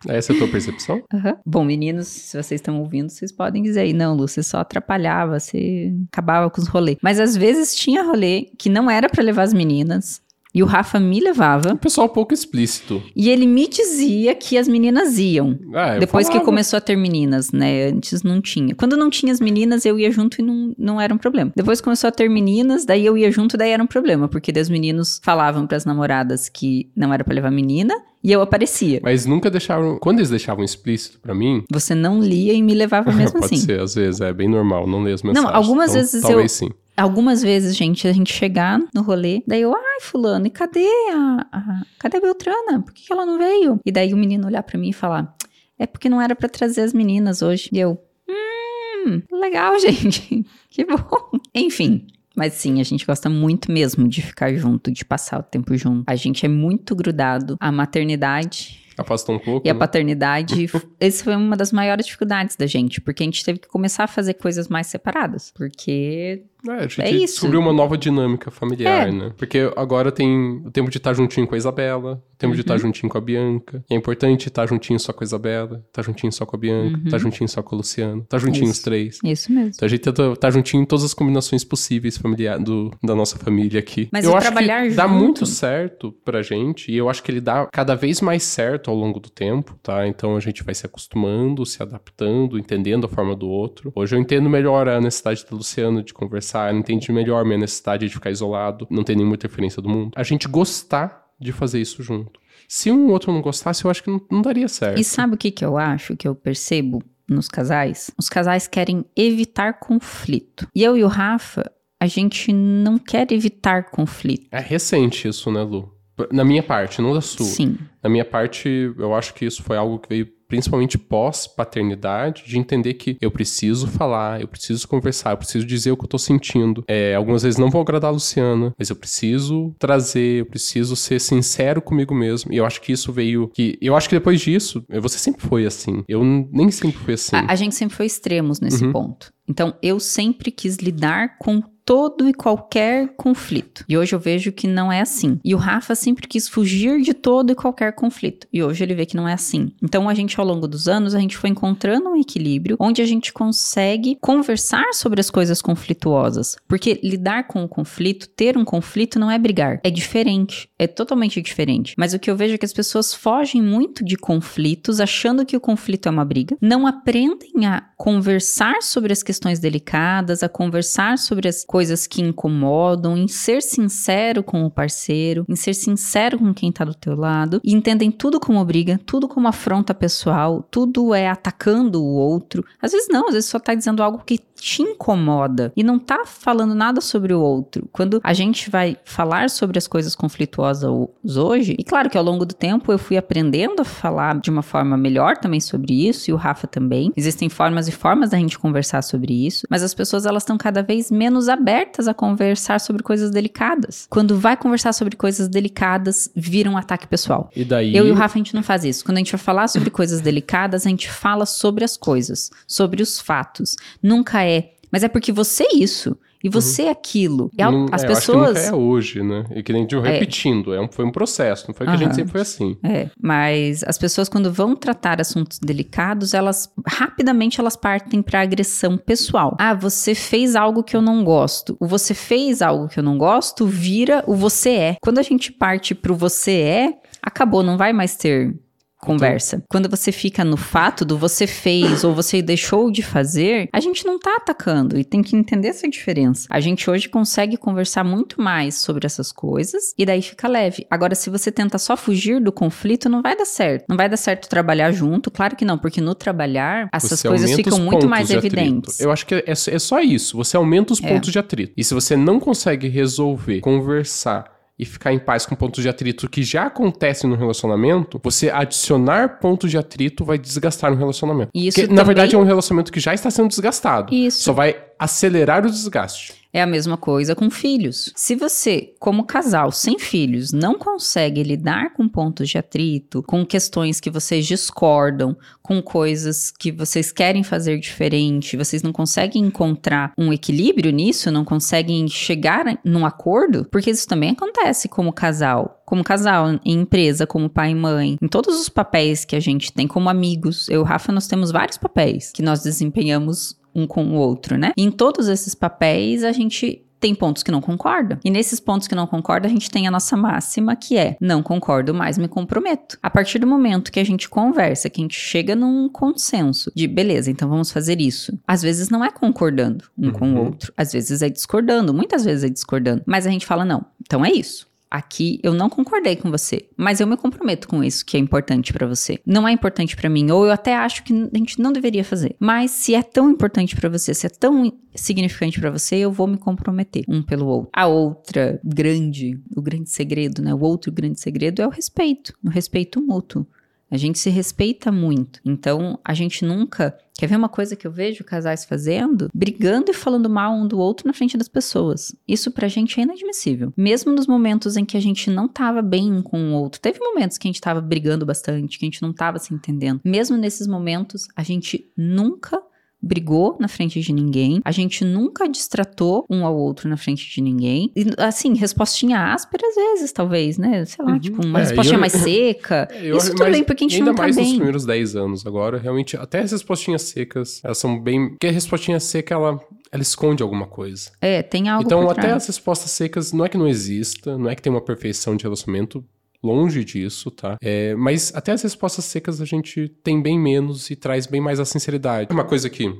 Essa 0.06 0.32
é 0.32 0.36
a 0.36 0.38
tua 0.38 0.48
percepção? 0.48 1.02
Aham. 1.12 1.36
Bom, 1.44 1.64
meninos, 1.64 2.08
se 2.08 2.36
vocês 2.40 2.60
estão 2.60 2.78
ouvindo, 2.80 3.10
vocês 3.10 3.32
podem 3.32 3.62
dizer 3.62 3.80
aí, 3.80 3.92
não, 3.92 4.14
Lu, 4.14 4.28
você 4.28 4.42
só 4.42 4.58
atrapalhava, 4.58 5.40
você 5.40 5.92
acabava 6.12 6.50
com 6.50 6.60
os 6.60 6.68
rolês. 6.68 6.98
Mas 7.02 7.18
às 7.18 7.36
vezes 7.36 7.74
tinha 7.74 8.04
rolê 8.04 8.50
que 8.58 8.68
não 8.68 8.90
era 8.90 9.08
pra 9.08 9.22
levar 9.22 9.42
as 9.42 9.54
meninas. 9.54 10.20
E 10.58 10.62
o 10.62 10.66
Rafa 10.66 10.98
me 10.98 11.20
levava. 11.20 11.74
O 11.74 11.78
pessoal 11.78 12.08
pouco 12.08 12.34
explícito. 12.34 13.00
E 13.14 13.28
ele 13.30 13.46
me 13.46 13.68
dizia 13.68 14.34
que 14.34 14.58
as 14.58 14.66
meninas 14.66 15.16
iam. 15.18 15.58
Eu 15.94 16.00
Depois 16.00 16.26
que 16.26 16.32
falava. 16.32 16.44
começou 16.44 16.76
a 16.76 16.80
ter 16.80 16.96
meninas, 16.96 17.52
né? 17.52 17.86
Antes 17.88 18.22
não 18.24 18.40
tinha. 18.40 18.74
Quando 18.74 18.96
não 18.96 19.08
tinha 19.08 19.32
as 19.32 19.40
meninas, 19.40 19.86
eu 19.86 19.98
ia 19.98 20.10
junto 20.10 20.40
e 20.40 20.44
não, 20.44 20.74
não 20.76 21.00
era 21.00 21.14
um 21.14 21.18
problema. 21.18 21.52
Depois 21.54 21.80
começou 21.80 22.08
a 22.08 22.10
ter 22.10 22.28
meninas, 22.28 22.84
daí 22.84 23.06
eu 23.06 23.16
ia 23.16 23.30
junto, 23.30 23.56
daí 23.56 23.70
era 23.70 23.82
um 23.82 23.86
problema. 23.86 24.26
Porque 24.28 24.50
daí 24.50 24.62
os 24.62 24.68
meninos 24.68 25.20
falavam 25.22 25.64
pras 25.66 25.84
namoradas 25.84 26.48
que 26.48 26.90
não 26.96 27.14
era 27.14 27.22
pra 27.22 27.32
levar 27.34 27.50
menina. 27.52 27.94
E 28.24 28.32
eu 28.32 28.42
aparecia. 28.42 28.98
Mas 29.04 29.24
nunca 29.26 29.48
deixaram. 29.48 29.96
Quando 30.00 30.18
eles 30.18 30.28
deixavam 30.30 30.64
explícito 30.64 31.20
pra 31.20 31.32
mim. 31.36 31.62
Você 31.70 31.94
não 31.94 32.20
lia 32.20 32.52
e 32.52 32.60
me 32.60 32.74
levava 32.74 33.12
mesmo 33.12 33.34
pode 33.38 33.54
assim. 33.54 33.64
ser, 33.64 33.78
às 33.80 33.94
vezes, 33.94 34.20
é 34.20 34.32
bem 34.32 34.48
normal, 34.48 34.88
não 34.88 35.04
ler 35.04 35.12
as 35.12 35.22
mensagens. 35.22 35.54
algumas 35.54 35.90
Então, 35.90 36.00
vezes 36.02 36.22
talvez 36.22 36.60
eu- 36.62 36.68
sim. 36.68 36.74
Algumas 36.98 37.42
vezes, 37.42 37.76
gente, 37.76 38.06
a 38.08 38.12
gente 38.12 38.32
chegar 38.32 38.80
no 38.94 39.02
rolê, 39.02 39.42
daí 39.46 39.62
eu, 39.62 39.74
ai, 39.74 40.00
fulano, 40.00 40.46
e 40.46 40.50
cadê 40.50 40.86
a, 41.12 41.46
a- 41.52 41.82
cadê 41.98 42.16
a 42.18 42.20
Beltrana? 42.20 42.82
Por 42.82 42.92
que, 42.92 43.06
que 43.06 43.12
ela 43.12 43.24
não 43.24 43.38
veio? 43.38 43.80
E 43.86 43.92
daí 43.92 44.12
o 44.12 44.16
menino 44.16 44.46
olhar 44.46 44.62
pra 44.62 44.78
mim 44.78 44.88
e 44.90 44.92
falar, 44.92 45.34
é 45.78 45.86
porque 45.86 46.08
não 46.08 46.20
era 46.20 46.34
pra 46.34 46.48
trazer 46.48 46.80
as 46.82 46.92
meninas 46.92 47.40
hoje. 47.42 47.70
E 47.72 47.78
eu, 47.78 47.98
hum, 48.28 49.22
legal, 49.32 49.78
gente, 49.80 50.44
que 50.70 50.84
bom. 50.84 51.30
Enfim. 51.54 52.06
Mas 52.36 52.52
sim, 52.52 52.80
a 52.80 52.84
gente 52.84 53.04
gosta 53.04 53.28
muito 53.28 53.70
mesmo 53.72 54.06
de 54.06 54.22
ficar 54.22 54.54
junto, 54.54 54.92
de 54.92 55.04
passar 55.04 55.40
o 55.40 55.42
tempo 55.42 55.76
junto. 55.76 56.04
A 56.06 56.14
gente 56.14 56.46
é 56.46 56.48
muito 56.48 56.94
grudado 56.94 57.56
à 57.58 57.72
maternidade 57.72 58.80
Afastou 58.96 59.34
um 59.36 59.38
pouco. 59.40 59.66
e 59.66 59.70
a 59.70 59.74
né? 59.74 59.78
paternidade, 59.80 60.66
essa 61.00 61.24
foi 61.24 61.34
uma 61.34 61.56
das 61.56 61.72
maiores 61.72 62.06
dificuldades 62.06 62.54
da 62.54 62.64
gente, 62.66 63.00
porque 63.00 63.24
a 63.24 63.26
gente 63.26 63.44
teve 63.44 63.58
que 63.58 63.66
começar 63.66 64.04
a 64.04 64.06
fazer 64.06 64.34
coisas 64.34 64.68
mais 64.68 64.86
separadas, 64.86 65.52
porque 65.52 66.44
É, 66.70 66.78
a 66.78 66.82
gente 66.82 67.00
É 67.02 67.10
isso. 67.10 67.34
descobriu 67.34 67.60
uma 67.60 67.72
nova 67.72 67.96
dinâmica 67.96 68.50
familiar, 68.50 69.08
É. 69.08 69.12
né? 69.12 69.32
Porque 69.36 69.70
agora 69.76 70.10
tem 70.12 70.62
o 70.64 70.70
tempo 70.70 70.90
de 70.90 70.98
estar 70.98 71.14
juntinho 71.14 71.46
com 71.46 71.54
a 71.54 71.58
Isabela, 71.58 72.22
o 72.34 72.36
tempo 72.38 72.52
de 72.54 72.58
Uhum. 72.58 72.62
estar 72.62 72.78
juntinho 72.78 73.10
com 73.10 73.18
a 73.18 73.20
Bianca. 73.20 73.84
E 73.90 73.94
é 73.94 73.96
importante 73.96 74.48
estar 74.48 74.66
juntinho 74.66 74.98
só 74.98 75.12
com 75.12 75.22
a 75.22 75.26
Isabela, 75.26 75.84
estar 75.88 76.02
juntinho 76.02 76.32
só 76.32 76.44
com 76.46 76.56
a 76.56 76.58
Bianca, 76.58 76.96
Uhum. 76.98 77.04
estar 77.04 77.18
juntinho 77.18 77.48
só 77.48 77.62
com 77.62 77.74
a 77.74 77.78
Luciana, 77.78 78.22
estar 78.22 78.38
juntinho 78.38 78.64
os 78.66 78.72
Isso. 78.72 78.84
três. 78.84 79.18
isso 79.24 79.52
mesmo. 79.52 79.70
Então 79.74 79.86
a 79.86 79.88
gente 79.88 80.00
tenta 80.00 80.32
estar 80.32 80.50
juntinho 80.50 80.82
em 80.82 80.86
todas 80.86 81.04
as 81.04 81.14
combinações 81.14 81.64
possíveis 81.64 82.16
familiar 82.18 82.58
do, 82.58 82.90
da 83.02 83.14
nossa 83.14 83.36
família 83.38 83.80
aqui. 83.80 84.08
Mas 84.12 84.24
eu 84.24 84.36
acho 84.36 84.46
trabalhar 84.46 84.88
que 84.88 84.94
dá 84.94 85.06
junto- 85.06 85.14
muito 85.18 85.46
certo 85.46 86.12
pra 86.24 86.42
gente, 86.42 86.90
e 86.90 86.96
eu 86.96 87.08
acho 87.08 87.22
que 87.22 87.30
ele 87.30 87.40
dá 87.40 87.66
cada 87.66 87.94
vez 87.94 88.20
mais 88.20 88.42
certo 88.42 88.90
ao 88.90 88.96
longo 88.96 89.18
do 89.20 89.30
tempo, 89.30 89.76
tá? 89.82 90.06
Então 90.06 90.36
a 90.36 90.40
gente 90.40 90.62
vai 90.62 90.74
se 90.74 90.86
acostumando, 90.86 91.64
se 91.66 91.82
adaptando, 91.82 92.58
entendendo 92.58 93.04
a 93.06 93.08
forma 93.08 93.34
do 93.34 93.48
outro. 93.48 93.92
Hoje 93.94 94.14
eu 94.16 94.20
entendo 94.20 94.48
melhor 94.48 94.88
a 94.88 95.00
necessidade 95.00 95.44
da 95.48 95.56
Luciana 95.56 96.02
de 96.02 96.12
conversar, 96.14 96.57
ela 96.66 96.78
entende 96.78 97.12
melhor 97.12 97.44
minha 97.44 97.58
necessidade 97.58 98.06
de 98.06 98.12
ficar 98.12 98.30
isolado, 98.30 98.86
não 98.90 99.04
ter 99.04 99.16
nenhuma 99.16 99.34
interferência 99.34 99.80
do 99.80 99.88
mundo. 99.88 100.12
A 100.16 100.22
gente 100.22 100.48
gostar 100.48 101.26
de 101.40 101.52
fazer 101.52 101.80
isso 101.80 102.02
junto. 102.02 102.40
Se 102.66 102.90
um 102.90 103.10
outro 103.10 103.32
não 103.32 103.40
gostasse, 103.40 103.84
eu 103.84 103.90
acho 103.90 104.02
que 104.02 104.10
não, 104.10 104.20
não 104.30 104.42
daria 104.42 104.68
certo. 104.68 104.98
E 104.98 105.04
sabe 105.04 105.34
o 105.34 105.38
que, 105.38 105.50
que 105.50 105.64
eu 105.64 105.78
acho, 105.78 106.16
que 106.16 106.26
eu 106.26 106.34
percebo 106.34 107.02
nos 107.28 107.48
casais? 107.48 108.10
Os 108.18 108.28
casais 108.28 108.66
querem 108.66 109.04
evitar 109.16 109.78
conflito. 109.78 110.66
E 110.74 110.82
eu 110.82 110.96
e 110.96 111.04
o 111.04 111.08
Rafa, 111.08 111.70
a 112.00 112.06
gente 112.06 112.52
não 112.52 112.98
quer 112.98 113.30
evitar 113.32 113.90
conflito. 113.90 114.48
É 114.50 114.60
recente 114.60 115.28
isso, 115.28 115.50
né, 115.50 115.62
Lu? 115.62 115.94
Na 116.32 116.44
minha 116.44 116.62
parte, 116.62 117.00
não 117.00 117.14
da 117.14 117.20
sua. 117.20 117.46
Sim. 117.46 117.78
Na 118.02 118.10
minha 118.10 118.24
parte, 118.24 118.68
eu 118.98 119.14
acho 119.14 119.32
que 119.34 119.44
isso 119.44 119.62
foi 119.62 119.76
algo 119.76 119.98
que 119.98 120.08
veio 120.08 120.37
principalmente 120.48 120.96
pós-paternidade, 120.98 122.44
de 122.46 122.58
entender 122.58 122.94
que 122.94 123.16
eu 123.20 123.30
preciso 123.30 123.86
falar, 123.86 124.40
eu 124.40 124.48
preciso 124.48 124.86
conversar, 124.88 125.30
eu 125.32 125.36
preciso 125.36 125.66
dizer 125.66 125.92
o 125.92 125.96
que 125.96 126.04
eu 126.04 126.08
tô 126.08 126.18
sentindo. 126.18 126.84
É, 126.88 127.14
algumas 127.14 127.42
vezes 127.42 127.58
não 127.58 127.70
vou 127.70 127.80
agradar 127.80 128.10
a 128.10 128.12
Luciana, 128.12 128.72
mas 128.78 128.90
eu 128.90 128.96
preciso 128.96 129.74
trazer, 129.78 130.40
eu 130.40 130.46
preciso 130.46 130.96
ser 130.96 131.20
sincero 131.20 131.80
comigo 131.82 132.14
mesmo. 132.14 132.52
E 132.52 132.56
eu 132.56 132.64
acho 132.64 132.80
que 132.80 132.92
isso 132.92 133.12
veio. 133.12 133.48
que 133.48 133.78
Eu 133.80 133.96
acho 133.96 134.08
que 134.08 134.14
depois 134.16 134.40
disso, 134.40 134.84
você 135.00 135.18
sempre 135.18 135.42
foi 135.46 135.66
assim. 135.66 136.02
Eu 136.08 136.24
nem 136.24 136.70
sempre 136.70 136.98
fui 136.98 137.14
assim. 137.14 137.36
A, 137.36 137.52
a 137.52 137.54
gente 137.54 137.74
sempre 137.74 137.96
foi 137.96 138.06
extremos 138.06 138.60
nesse 138.60 138.84
Uhum. 138.84 138.92
ponto. 138.92 139.30
Então, 139.48 139.74
eu 139.82 139.98
sempre 139.98 140.50
quis 140.50 140.76
lidar 140.76 141.38
com 141.38 141.62
todo 141.88 142.28
e 142.28 142.34
qualquer 142.34 143.14
conflito. 143.16 143.82
E 143.88 143.96
hoje 143.96 144.14
eu 144.14 144.20
vejo 144.20 144.52
que 144.52 144.68
não 144.68 144.92
é 144.92 145.00
assim. 145.00 145.40
E 145.42 145.54
o 145.54 145.58
Rafa 145.58 145.94
sempre 145.94 146.28
quis 146.28 146.46
fugir 146.46 147.00
de 147.00 147.14
todo 147.14 147.50
e 147.50 147.54
qualquer 147.54 147.94
conflito. 147.94 148.46
E 148.52 148.62
hoje 148.62 148.84
ele 148.84 148.94
vê 148.94 149.06
que 149.06 149.16
não 149.16 149.26
é 149.26 149.32
assim. 149.32 149.72
Então, 149.82 150.06
a 150.06 150.12
gente, 150.12 150.38
ao 150.38 150.44
longo 150.44 150.68
dos 150.68 150.86
anos, 150.86 151.14
a 151.14 151.18
gente 151.18 151.38
foi 151.38 151.48
encontrando 151.48 152.10
um 152.10 152.20
equilíbrio 152.20 152.76
onde 152.78 153.00
a 153.00 153.06
gente 153.06 153.32
consegue 153.32 154.18
conversar 154.20 154.84
sobre 154.92 155.18
as 155.18 155.30
coisas 155.30 155.62
conflituosas. 155.62 156.56
Porque 156.68 157.00
lidar 157.02 157.46
com 157.48 157.64
o 157.64 157.68
conflito, 157.68 158.28
ter 158.28 158.58
um 158.58 158.66
conflito, 158.66 159.18
não 159.18 159.30
é 159.30 159.38
brigar. 159.38 159.80
É 159.82 159.88
diferente. 159.88 160.68
É 160.78 160.86
totalmente 160.86 161.40
diferente. 161.40 161.94
Mas 161.96 162.12
o 162.12 162.18
que 162.18 162.30
eu 162.30 162.36
vejo 162.36 162.52
é 162.52 162.58
que 162.58 162.66
as 162.66 162.72
pessoas 162.74 163.14
fogem 163.14 163.62
muito 163.62 164.04
de 164.04 164.18
conflitos, 164.18 165.00
achando 165.00 165.46
que 165.46 165.56
o 165.56 165.60
conflito 165.60 166.06
é 166.06 166.10
uma 166.10 166.24
briga, 166.26 166.54
não 166.60 166.86
aprendem 166.86 167.64
a 167.64 167.80
conversar 167.96 168.82
sobre 168.82 169.10
as 169.10 169.22
questões 169.22 169.58
delicadas, 169.58 170.42
a 170.42 170.50
conversar 170.50 171.16
sobre 171.16 171.48
as 171.48 171.64
coisas 171.64 171.77
que 172.06 172.22
incomodam, 172.22 173.16
em 173.16 173.28
ser 173.28 173.62
sincero 173.62 174.42
com 174.42 174.64
o 174.64 174.70
parceiro, 174.70 175.44
em 175.48 175.56
ser 175.56 175.74
sincero 175.74 176.38
com 176.38 176.52
quem 176.52 176.72
tá 176.72 176.84
do 176.84 176.94
teu 176.94 177.16
lado, 177.16 177.60
e 177.64 177.74
entendem 177.74 178.10
tudo 178.10 178.40
como 178.40 178.64
briga, 178.64 179.00
tudo 179.06 179.28
como 179.28 179.48
afronta 179.48 179.94
pessoal, 179.94 180.66
tudo 180.70 181.14
é 181.14 181.28
atacando 181.28 182.02
o 182.02 182.14
outro. 182.14 182.64
Às 182.80 182.92
vezes 182.92 183.08
não, 183.10 183.28
às 183.28 183.34
vezes 183.34 183.50
só 183.50 183.58
tá 183.58 183.74
dizendo 183.74 184.02
algo 184.02 184.22
que 184.24 184.38
te 184.58 184.82
incomoda 184.82 185.72
e 185.76 185.82
não 185.82 185.98
tá 185.98 186.24
falando 186.24 186.74
nada 186.74 187.00
sobre 187.00 187.32
o 187.32 187.40
outro. 187.40 187.88
Quando 187.92 188.20
a 188.24 188.32
gente 188.32 188.68
vai 188.70 188.96
falar 189.04 189.50
sobre 189.50 189.78
as 189.78 189.86
coisas 189.86 190.14
conflituosas 190.14 190.90
hoje, 191.36 191.76
e 191.78 191.84
claro 191.84 192.10
que 192.10 192.18
ao 192.18 192.24
longo 192.24 192.44
do 192.44 192.54
tempo 192.54 192.90
eu 192.92 192.98
fui 192.98 193.16
aprendendo 193.16 193.82
a 193.82 193.84
falar 193.84 194.40
de 194.40 194.50
uma 194.50 194.62
forma 194.62 194.96
melhor 194.96 195.36
também 195.36 195.60
sobre 195.60 196.08
isso, 196.08 196.30
e 196.30 196.34
o 196.34 196.36
Rafa 196.36 196.66
também. 196.66 197.12
Existem 197.16 197.48
formas 197.48 197.88
e 197.88 197.92
formas 197.92 198.30
da 198.30 198.38
gente 198.38 198.58
conversar 198.58 199.02
sobre 199.02 199.46
isso, 199.46 199.66
mas 199.70 199.82
as 199.82 199.94
pessoas 199.94 200.26
elas 200.26 200.42
estão 200.42 200.58
cada 200.58 200.82
vez 200.82 201.10
menos 201.10 201.48
abertas 201.48 201.67
a 202.08 202.14
conversar 202.14 202.80
sobre 202.80 203.02
coisas 203.02 203.30
delicadas. 203.30 204.06
Quando 204.08 204.38
vai 204.38 204.56
conversar 204.56 204.92
sobre 204.92 205.16
coisas 205.16 205.48
delicadas, 205.48 206.30
vira 206.34 206.70
um 206.70 206.76
ataque 206.76 207.06
pessoal. 207.06 207.50
E 207.54 207.64
daí. 207.64 207.94
Eu 207.94 208.06
e 208.06 208.10
o 208.10 208.14
Rafa, 208.14 208.36
a 208.36 208.38
gente 208.38 208.54
não 208.54 208.62
faz 208.62 208.84
isso. 208.84 209.04
Quando 209.04 209.16
a 209.16 209.20
gente 209.20 209.32
vai 209.32 209.38
falar 209.38 209.68
sobre 209.68 209.90
coisas 209.90 210.20
delicadas, 210.20 210.86
a 210.86 210.90
gente 210.90 211.10
fala 211.10 211.46
sobre 211.46 211.84
as 211.84 211.96
coisas, 211.96 212.50
sobre 212.66 213.02
os 213.02 213.20
fatos. 213.20 213.76
Nunca 214.02 214.44
é, 214.44 214.72
mas 214.90 215.02
é 215.02 215.08
porque 215.08 215.32
você 215.32 215.64
é 215.64 215.76
isso. 215.76 216.16
E 216.42 216.48
você 216.48 216.82
é 216.84 216.90
aquilo. 216.90 217.50
E 217.56 217.62
não- 217.62 217.86
as 217.90 218.02
é, 218.02 218.06
eu 218.06 218.12
acho 218.12 218.20
que 218.26 218.26
pessoas. 218.32 218.48
nunca 218.48 218.60
é 218.60 218.74
hoje, 218.74 219.22
né? 219.22 219.44
E 219.54 219.62
que 219.62 219.72
nem 219.72 219.86
de 219.86 219.98
repetindo, 219.98 220.72
é 220.72 220.80
um, 220.80 220.88
foi 220.90 221.04
um 221.04 221.10
processo, 221.10 221.66
não 221.68 221.74
foi 221.74 221.86
que 221.86 221.92
a 221.92 221.96
gente 221.96 222.14
sempre 222.14 222.32
foi 222.32 222.40
assim. 222.40 222.76
É, 222.82 223.08
mas 223.20 223.82
as 223.84 223.98
pessoas 223.98 224.28
quando 224.28 224.52
vão 224.52 224.76
tratar 224.76 225.20
assuntos 225.20 225.58
delicados, 225.58 226.34
elas 226.34 226.70
rapidamente 226.86 227.60
elas 227.60 227.76
partem 227.76 228.22
para 228.22 228.40
agressão 228.40 228.96
pessoal. 228.96 229.56
Ah, 229.58 229.74
você 229.74 230.14
fez 230.14 230.54
algo 230.56 230.82
que 230.82 230.96
eu 230.96 231.02
não 231.02 231.24
gosto. 231.24 231.76
O 231.80 231.86
você 231.86 232.14
fez 232.14 232.62
algo 232.62 232.88
que 232.88 232.98
eu 232.98 233.02
não 233.02 233.18
gosto 233.18 233.66
vira 233.66 234.22
o 234.26 234.34
você 234.34 234.70
é. 234.70 234.96
Quando 235.02 235.18
a 235.18 235.22
gente 235.22 235.52
parte 235.52 235.94
pro 235.94 236.14
você 236.14 236.52
é, 236.52 236.92
acabou, 237.22 237.62
não 237.62 237.76
vai 237.76 237.92
mais 237.92 238.16
ter 238.16 238.54
conversa. 238.98 239.62
Quando 239.70 239.88
você 239.88 240.12
fica 240.12 240.44
no 240.44 240.56
fato 240.56 241.04
do 241.04 241.16
você 241.16 241.46
fez 241.46 242.04
ou 242.04 242.14
você 242.14 242.42
deixou 242.42 242.90
de 242.90 243.02
fazer, 243.02 243.68
a 243.72 243.80
gente 243.80 244.04
não 244.06 244.18
tá 244.18 244.36
atacando 244.36 244.98
e 244.98 245.04
tem 245.04 245.22
que 245.22 245.36
entender 245.36 245.68
essa 245.68 245.88
diferença. 245.88 246.46
A 246.50 246.60
gente 246.60 246.88
hoje 246.90 247.08
consegue 247.08 247.56
conversar 247.56 248.04
muito 248.04 248.40
mais 248.40 248.76
sobre 248.76 249.06
essas 249.06 249.32
coisas 249.32 249.94
e 249.96 250.04
daí 250.04 250.22
fica 250.22 250.48
leve. 250.48 250.86
Agora, 250.90 251.14
se 251.14 251.30
você 251.30 251.50
tenta 251.50 251.78
só 251.78 251.96
fugir 251.96 252.40
do 252.40 252.52
conflito, 252.52 253.08
não 253.08 253.22
vai 253.22 253.36
dar 253.36 253.44
certo. 253.44 253.84
Não 253.88 253.96
vai 253.96 254.08
dar 254.08 254.16
certo 254.16 254.48
trabalhar 254.48 254.90
junto, 254.92 255.30
claro 255.30 255.56
que 255.56 255.64
não, 255.64 255.78
porque 255.78 256.00
no 256.00 256.14
trabalhar 256.14 256.88
essas 256.92 257.20
Você 257.20 257.28
coisas 257.28 257.52
ficam 257.52 257.78
muito 257.78 258.08
mais 258.08 258.30
evidentes. 258.30 259.00
Eu 259.00 259.10
acho 259.10 259.26
que 259.26 259.34
é, 259.34 259.44
é 259.46 259.78
só 259.78 260.00
isso. 260.00 260.36
Você 260.36 260.56
aumenta 260.56 260.92
os 260.92 261.02
É. 261.02 261.08
pontos 261.08 261.30
de 261.30 261.38
atrito. 261.38 261.72
E 261.76 261.84
se 261.84 261.94
você 261.94 262.16
não 262.16 262.40
consegue 262.40 262.88
resolver, 262.88 263.60
conversar 263.60 264.57
e 264.78 264.84
ficar 264.84 265.12
em 265.12 265.18
paz 265.18 265.44
com 265.44 265.56
pontos 265.56 265.82
de 265.82 265.88
atrito 265.88 266.28
que 266.28 266.42
já 266.42 266.66
acontecem 266.66 267.28
no 267.28 267.34
relacionamento, 267.34 268.20
você 268.22 268.48
adicionar 268.48 269.40
pontos 269.40 269.70
de 269.70 269.76
atrito 269.76 270.24
vai 270.24 270.38
desgastar 270.38 270.92
um 270.92 270.96
relacionamento. 270.96 271.50
Isso 271.52 271.80
Porque, 271.80 271.92
na 271.92 272.02
também- 272.02 272.06
verdade, 272.14 272.34
é 272.36 272.38
um 272.38 272.44
relacionamento 272.44 272.92
que 272.92 273.00
já 273.00 273.12
está 273.12 273.30
sendo 273.30 273.48
desgastado. 273.48 274.14
Isso. 274.14 274.42
Só 274.42 274.52
vai 274.52 274.76
acelerar 274.98 275.66
o 275.66 275.70
desgaste. 275.70 276.34
É 276.50 276.62
a 276.62 276.66
mesma 276.66 276.96
coisa 276.96 277.34
com 277.34 277.50
filhos. 277.50 278.10
Se 278.16 278.34
você, 278.34 278.94
como 278.98 279.24
casal 279.24 279.70
sem 279.70 279.98
filhos, 279.98 280.50
não 280.50 280.78
consegue 280.78 281.42
lidar 281.42 281.92
com 281.92 282.08
pontos 282.08 282.48
de 282.48 282.56
atrito, 282.56 283.22
com 283.22 283.44
questões 283.44 284.00
que 284.00 284.10
vocês 284.10 284.46
discordam, 284.46 285.36
com 285.62 285.82
coisas 285.82 286.50
que 286.50 286.72
vocês 286.72 287.12
querem 287.12 287.42
fazer 287.42 287.78
diferente, 287.78 288.56
vocês 288.56 288.82
não 288.82 288.92
conseguem 288.92 289.44
encontrar 289.44 290.12
um 290.16 290.32
equilíbrio 290.32 290.90
nisso, 290.90 291.30
não 291.30 291.44
conseguem 291.44 292.08
chegar 292.08 292.64
num 292.82 293.04
acordo, 293.04 293.66
porque 293.70 293.90
isso 293.90 294.08
também 294.08 294.30
acontece 294.30 294.88
como 294.88 295.12
casal. 295.12 295.82
Como 295.84 296.04
casal, 296.04 296.58
em 296.64 296.80
empresa, 296.80 297.26
como 297.26 297.48
pai 297.48 297.70
e 297.70 297.74
mãe, 297.74 298.16
em 298.20 298.28
todos 298.28 298.58
os 298.60 298.68
papéis 298.68 299.24
que 299.24 299.36
a 299.36 299.40
gente 299.40 299.72
tem 299.72 299.86
como 299.86 300.08
amigos. 300.08 300.68
Eu 300.68 300.76
e 300.76 300.78
o 300.78 300.84
Rafa, 300.84 301.12
nós 301.12 301.26
temos 301.26 301.50
vários 301.50 301.78
papéis 301.78 302.30
que 302.30 302.42
nós 302.42 302.62
desempenhamos 302.62 303.58
um 303.78 303.86
com 303.86 304.04
o 304.08 304.14
outro, 304.14 304.56
né? 304.56 304.72
Em 304.76 304.90
todos 304.90 305.28
esses 305.28 305.54
papéis, 305.54 306.24
a 306.24 306.32
gente 306.32 306.84
tem 307.00 307.14
pontos 307.14 307.44
que 307.44 307.52
não 307.52 307.60
concorda. 307.60 308.18
E 308.24 308.30
nesses 308.30 308.58
pontos 308.58 308.88
que 308.88 308.94
não 308.94 309.06
concorda, 309.06 309.46
a 309.46 309.50
gente 309.50 309.70
tem 309.70 309.86
a 309.86 309.90
nossa 309.90 310.16
máxima, 310.16 310.74
que 310.74 310.98
é: 310.98 311.16
não 311.20 311.42
concordo, 311.44 311.94
mas 311.94 312.18
me 312.18 312.26
comprometo. 312.26 312.98
A 313.00 313.08
partir 313.08 313.38
do 313.38 313.46
momento 313.46 313.92
que 313.92 314.00
a 314.00 314.04
gente 314.04 314.28
conversa, 314.28 314.90
que 314.90 315.00
a 315.00 315.04
gente 315.04 315.14
chega 315.18 315.54
num 315.54 315.88
consenso 315.88 316.72
de 316.74 316.88
beleza, 316.88 317.30
então 317.30 317.48
vamos 317.48 317.70
fazer 317.70 318.00
isso. 318.00 318.36
Às 318.46 318.62
vezes 318.62 318.88
não 318.90 319.04
é 319.04 319.10
concordando 319.12 319.84
um 319.96 320.10
com 320.10 320.26
o 320.32 320.34
Uhum. 320.34 320.44
outro, 320.46 320.72
às 320.76 320.92
vezes 320.92 321.22
é 321.22 321.28
discordando, 321.28 321.94
muitas 321.94 322.24
vezes 322.24 322.42
é 322.42 322.48
discordando. 322.48 323.02
Mas 323.06 323.26
a 323.28 323.30
gente 323.30 323.46
fala: 323.46 323.64
não, 323.64 323.84
então 324.00 324.24
é 324.24 324.32
isso. 324.32 324.66
Aqui 324.90 325.38
eu 325.42 325.52
não 325.52 325.68
concordei 325.68 326.16
com 326.16 326.30
você, 326.30 326.68
mas 326.76 327.00
eu 327.00 327.06
me 327.06 327.16
comprometo 327.16 327.68
com 327.68 327.84
isso 327.84 328.06
que 328.06 328.16
é 328.16 328.20
importante 328.20 328.72
pra 328.72 328.86
você. 328.86 329.20
Não 329.26 329.46
é 329.46 329.52
importante 329.52 329.94
pra 329.94 330.08
mim, 330.08 330.30
ou 330.30 330.46
eu 330.46 330.52
até 330.52 330.74
acho 330.74 331.04
que 331.04 331.12
a 331.12 331.36
gente 331.38 331.60
não 331.60 331.72
deveria 331.72 332.04
fazer. 332.04 332.34
Mas 332.38 332.70
se 332.70 332.94
é 332.94 333.02
tão 333.02 333.30
importante 333.30 333.76
pra 333.76 333.88
você, 333.88 334.14
se 334.14 334.26
é 334.26 334.30
tão 334.30 334.72
significante 334.94 335.60
pra 335.60 335.70
você, 335.70 335.96
eu 335.96 336.10
vou 336.10 336.26
me 336.26 336.38
comprometer 336.38 337.04
um 337.06 337.22
pelo 337.22 337.46
outro. 337.46 337.70
A 337.74 337.86
outra 337.86 338.58
grande, 338.64 339.38
o 339.54 339.60
grande 339.60 339.90
segredo, 339.90 340.40
né? 340.40 340.54
O 340.54 340.60
outro 340.60 340.90
grande 340.90 341.20
segredo 341.20 341.60
é 341.60 341.66
o 341.66 341.70
respeito, 341.70 342.32
o 342.44 342.48
respeito 342.48 343.00
mútuo. 343.00 343.46
A 343.90 343.96
gente 343.96 344.18
se 344.18 344.28
respeita 344.28 344.92
muito. 344.92 345.40
Então, 345.44 345.98
a 346.04 346.12
gente 346.12 346.44
nunca. 346.44 346.96
Quer 347.18 347.26
ver 347.26 347.34
uma 347.34 347.48
coisa 347.48 347.74
que 347.74 347.84
eu 347.84 347.90
vejo 347.90 348.22
casais 348.22 348.64
fazendo? 348.64 349.28
Brigando 349.34 349.90
e 349.90 349.94
falando 349.94 350.30
mal 350.30 350.54
um 350.54 350.68
do 350.68 350.78
outro 350.78 351.04
na 351.04 351.12
frente 351.12 351.36
das 351.36 351.48
pessoas. 351.48 352.14
Isso 352.28 352.52
pra 352.52 352.68
gente 352.68 353.00
é 353.00 353.02
inadmissível. 353.02 353.72
Mesmo 353.76 354.12
nos 354.12 354.28
momentos 354.28 354.76
em 354.76 354.84
que 354.84 354.96
a 354.96 355.00
gente 355.00 355.28
não 355.28 355.48
tava 355.48 355.82
bem 355.82 356.22
com 356.22 356.52
o 356.52 356.54
outro. 356.54 356.80
Teve 356.80 357.00
momentos 357.00 357.36
que 357.36 357.48
a 357.48 357.50
gente 357.50 357.60
tava 357.60 357.80
brigando 357.80 358.24
bastante, 358.24 358.78
que 358.78 358.84
a 358.84 358.86
gente 358.86 359.02
não 359.02 359.12
tava 359.12 359.40
se 359.40 359.52
entendendo. 359.52 360.00
Mesmo 360.04 360.36
nesses 360.36 360.68
momentos, 360.68 361.26
a 361.34 361.42
gente 361.42 361.90
nunca 361.96 362.62
brigou 363.00 363.56
na 363.60 363.68
frente 363.68 364.00
de 364.00 364.12
ninguém, 364.12 364.60
a 364.64 364.72
gente 364.72 365.04
nunca 365.04 365.48
distratou 365.48 366.26
um 366.28 366.44
ao 366.44 366.56
outro 366.56 366.88
na 366.88 366.96
frente 366.96 367.30
de 367.32 367.40
ninguém. 367.40 367.92
E, 367.94 368.04
assim, 368.18 368.54
respostinha 368.54 369.32
áspera 369.32 369.66
às 369.68 369.74
vezes, 369.74 370.12
talvez, 370.12 370.58
né? 370.58 370.84
Sei 370.84 371.04
lá, 371.04 371.12
Uhum. 371.12 371.18
tipo, 371.20 371.44
uma 371.46 371.60
É, 371.60 371.62
respostinha 371.62 371.96
eu- 371.96 372.00
mais 372.00 372.12
seca. 372.12 372.88
Eu- 373.00 373.16
Isso 373.16 373.30
tudo 373.34 373.50
bem, 373.50 373.62
porque 373.64 373.84
a 373.84 373.88
gente 373.88 373.98
ainda 373.98 374.10
não 374.10 374.14
tá 374.16 374.22
mais 374.24 374.36
nos 374.36 374.44
bem. 374.44 374.54
primeiros 374.56 374.84
10 374.84 375.14
anos 375.16 375.46
agora, 375.46 375.78
realmente, 375.78 376.16
até 376.16 376.40
as 376.40 376.52
respostinhas 376.52 377.02
secas, 377.02 377.60
elas 377.64 377.78
são 377.78 377.98
bem... 378.00 378.30
Porque 378.30 378.46
a 378.48 378.52
respostinha 378.52 378.98
seca, 378.98 379.34
ela, 379.34 379.60
ela 379.92 380.02
esconde 380.02 380.42
alguma 380.42 380.66
coisa. 380.66 381.10
É, 381.20 381.42
tem 381.42 381.68
algo 381.68 381.84
então, 381.86 382.08
até 382.10 382.32
as 382.32 382.46
respostas 382.46 382.90
secas, 382.90 383.32
não 383.32 383.44
é 383.44 383.48
que 383.48 383.56
não 383.56 383.68
exista, 383.68 384.36
não 384.36 384.50
é 384.50 384.54
que 384.54 384.62
tem 384.62 384.72
uma 384.72 384.80
perfeição 384.80 385.36
de 385.36 385.44
relacionamento, 385.44 386.04
longe 386.42 386.84
disso, 386.84 387.30
tá? 387.30 387.56
É, 387.62 387.94
mas 387.94 388.32
até 388.34 388.52
as 388.52 388.62
respostas 388.62 389.04
secas 389.04 389.40
a 389.40 389.44
gente 389.44 389.88
tem 390.02 390.20
bem 390.22 390.38
menos 390.38 390.90
e 390.90 390.96
traz 390.96 391.26
bem 391.26 391.40
mais 391.40 391.60
a 391.60 391.64
sinceridade. 391.64 392.32
Uma 392.32 392.44
coisa 392.44 392.70
que 392.70 392.92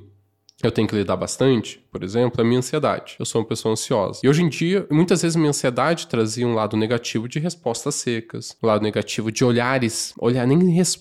eu 0.61 0.73
tenho 0.73 0.89
que 0.89 0.95
lidar 0.97 1.17
bastante, 1.17 1.81
por 1.93 2.03
exemplo, 2.03 2.41
é 2.41 2.45
a 2.45 2.45
minha 2.45 2.59
ansiedade. 2.59 3.15
Eu 3.17 3.25
sou 3.25 3.41
uma 3.41 3.47
pessoa 3.47 3.73
ansiosa. 3.73 4.21
E 4.25 4.29
hoje 4.29 4.43
em 4.43 4.49
dia, 4.49 4.85
muitas 4.91 5.23
vezes 5.23 5.37
minha 5.37 5.51
ansiedade 5.51 6.09
trazia 6.09 6.45
um 6.45 6.55
lado 6.55 6.77
negativo 6.77 7.29
de 7.29 7.39
respostas 7.39 7.95
secas, 7.95 8.57
um 8.61 8.67
lado 8.67 8.83
negativo 8.83 9.31
de 9.31 9.45
olhares, 9.45 10.13
olhar 10.19 10.45
nem, 10.49 10.59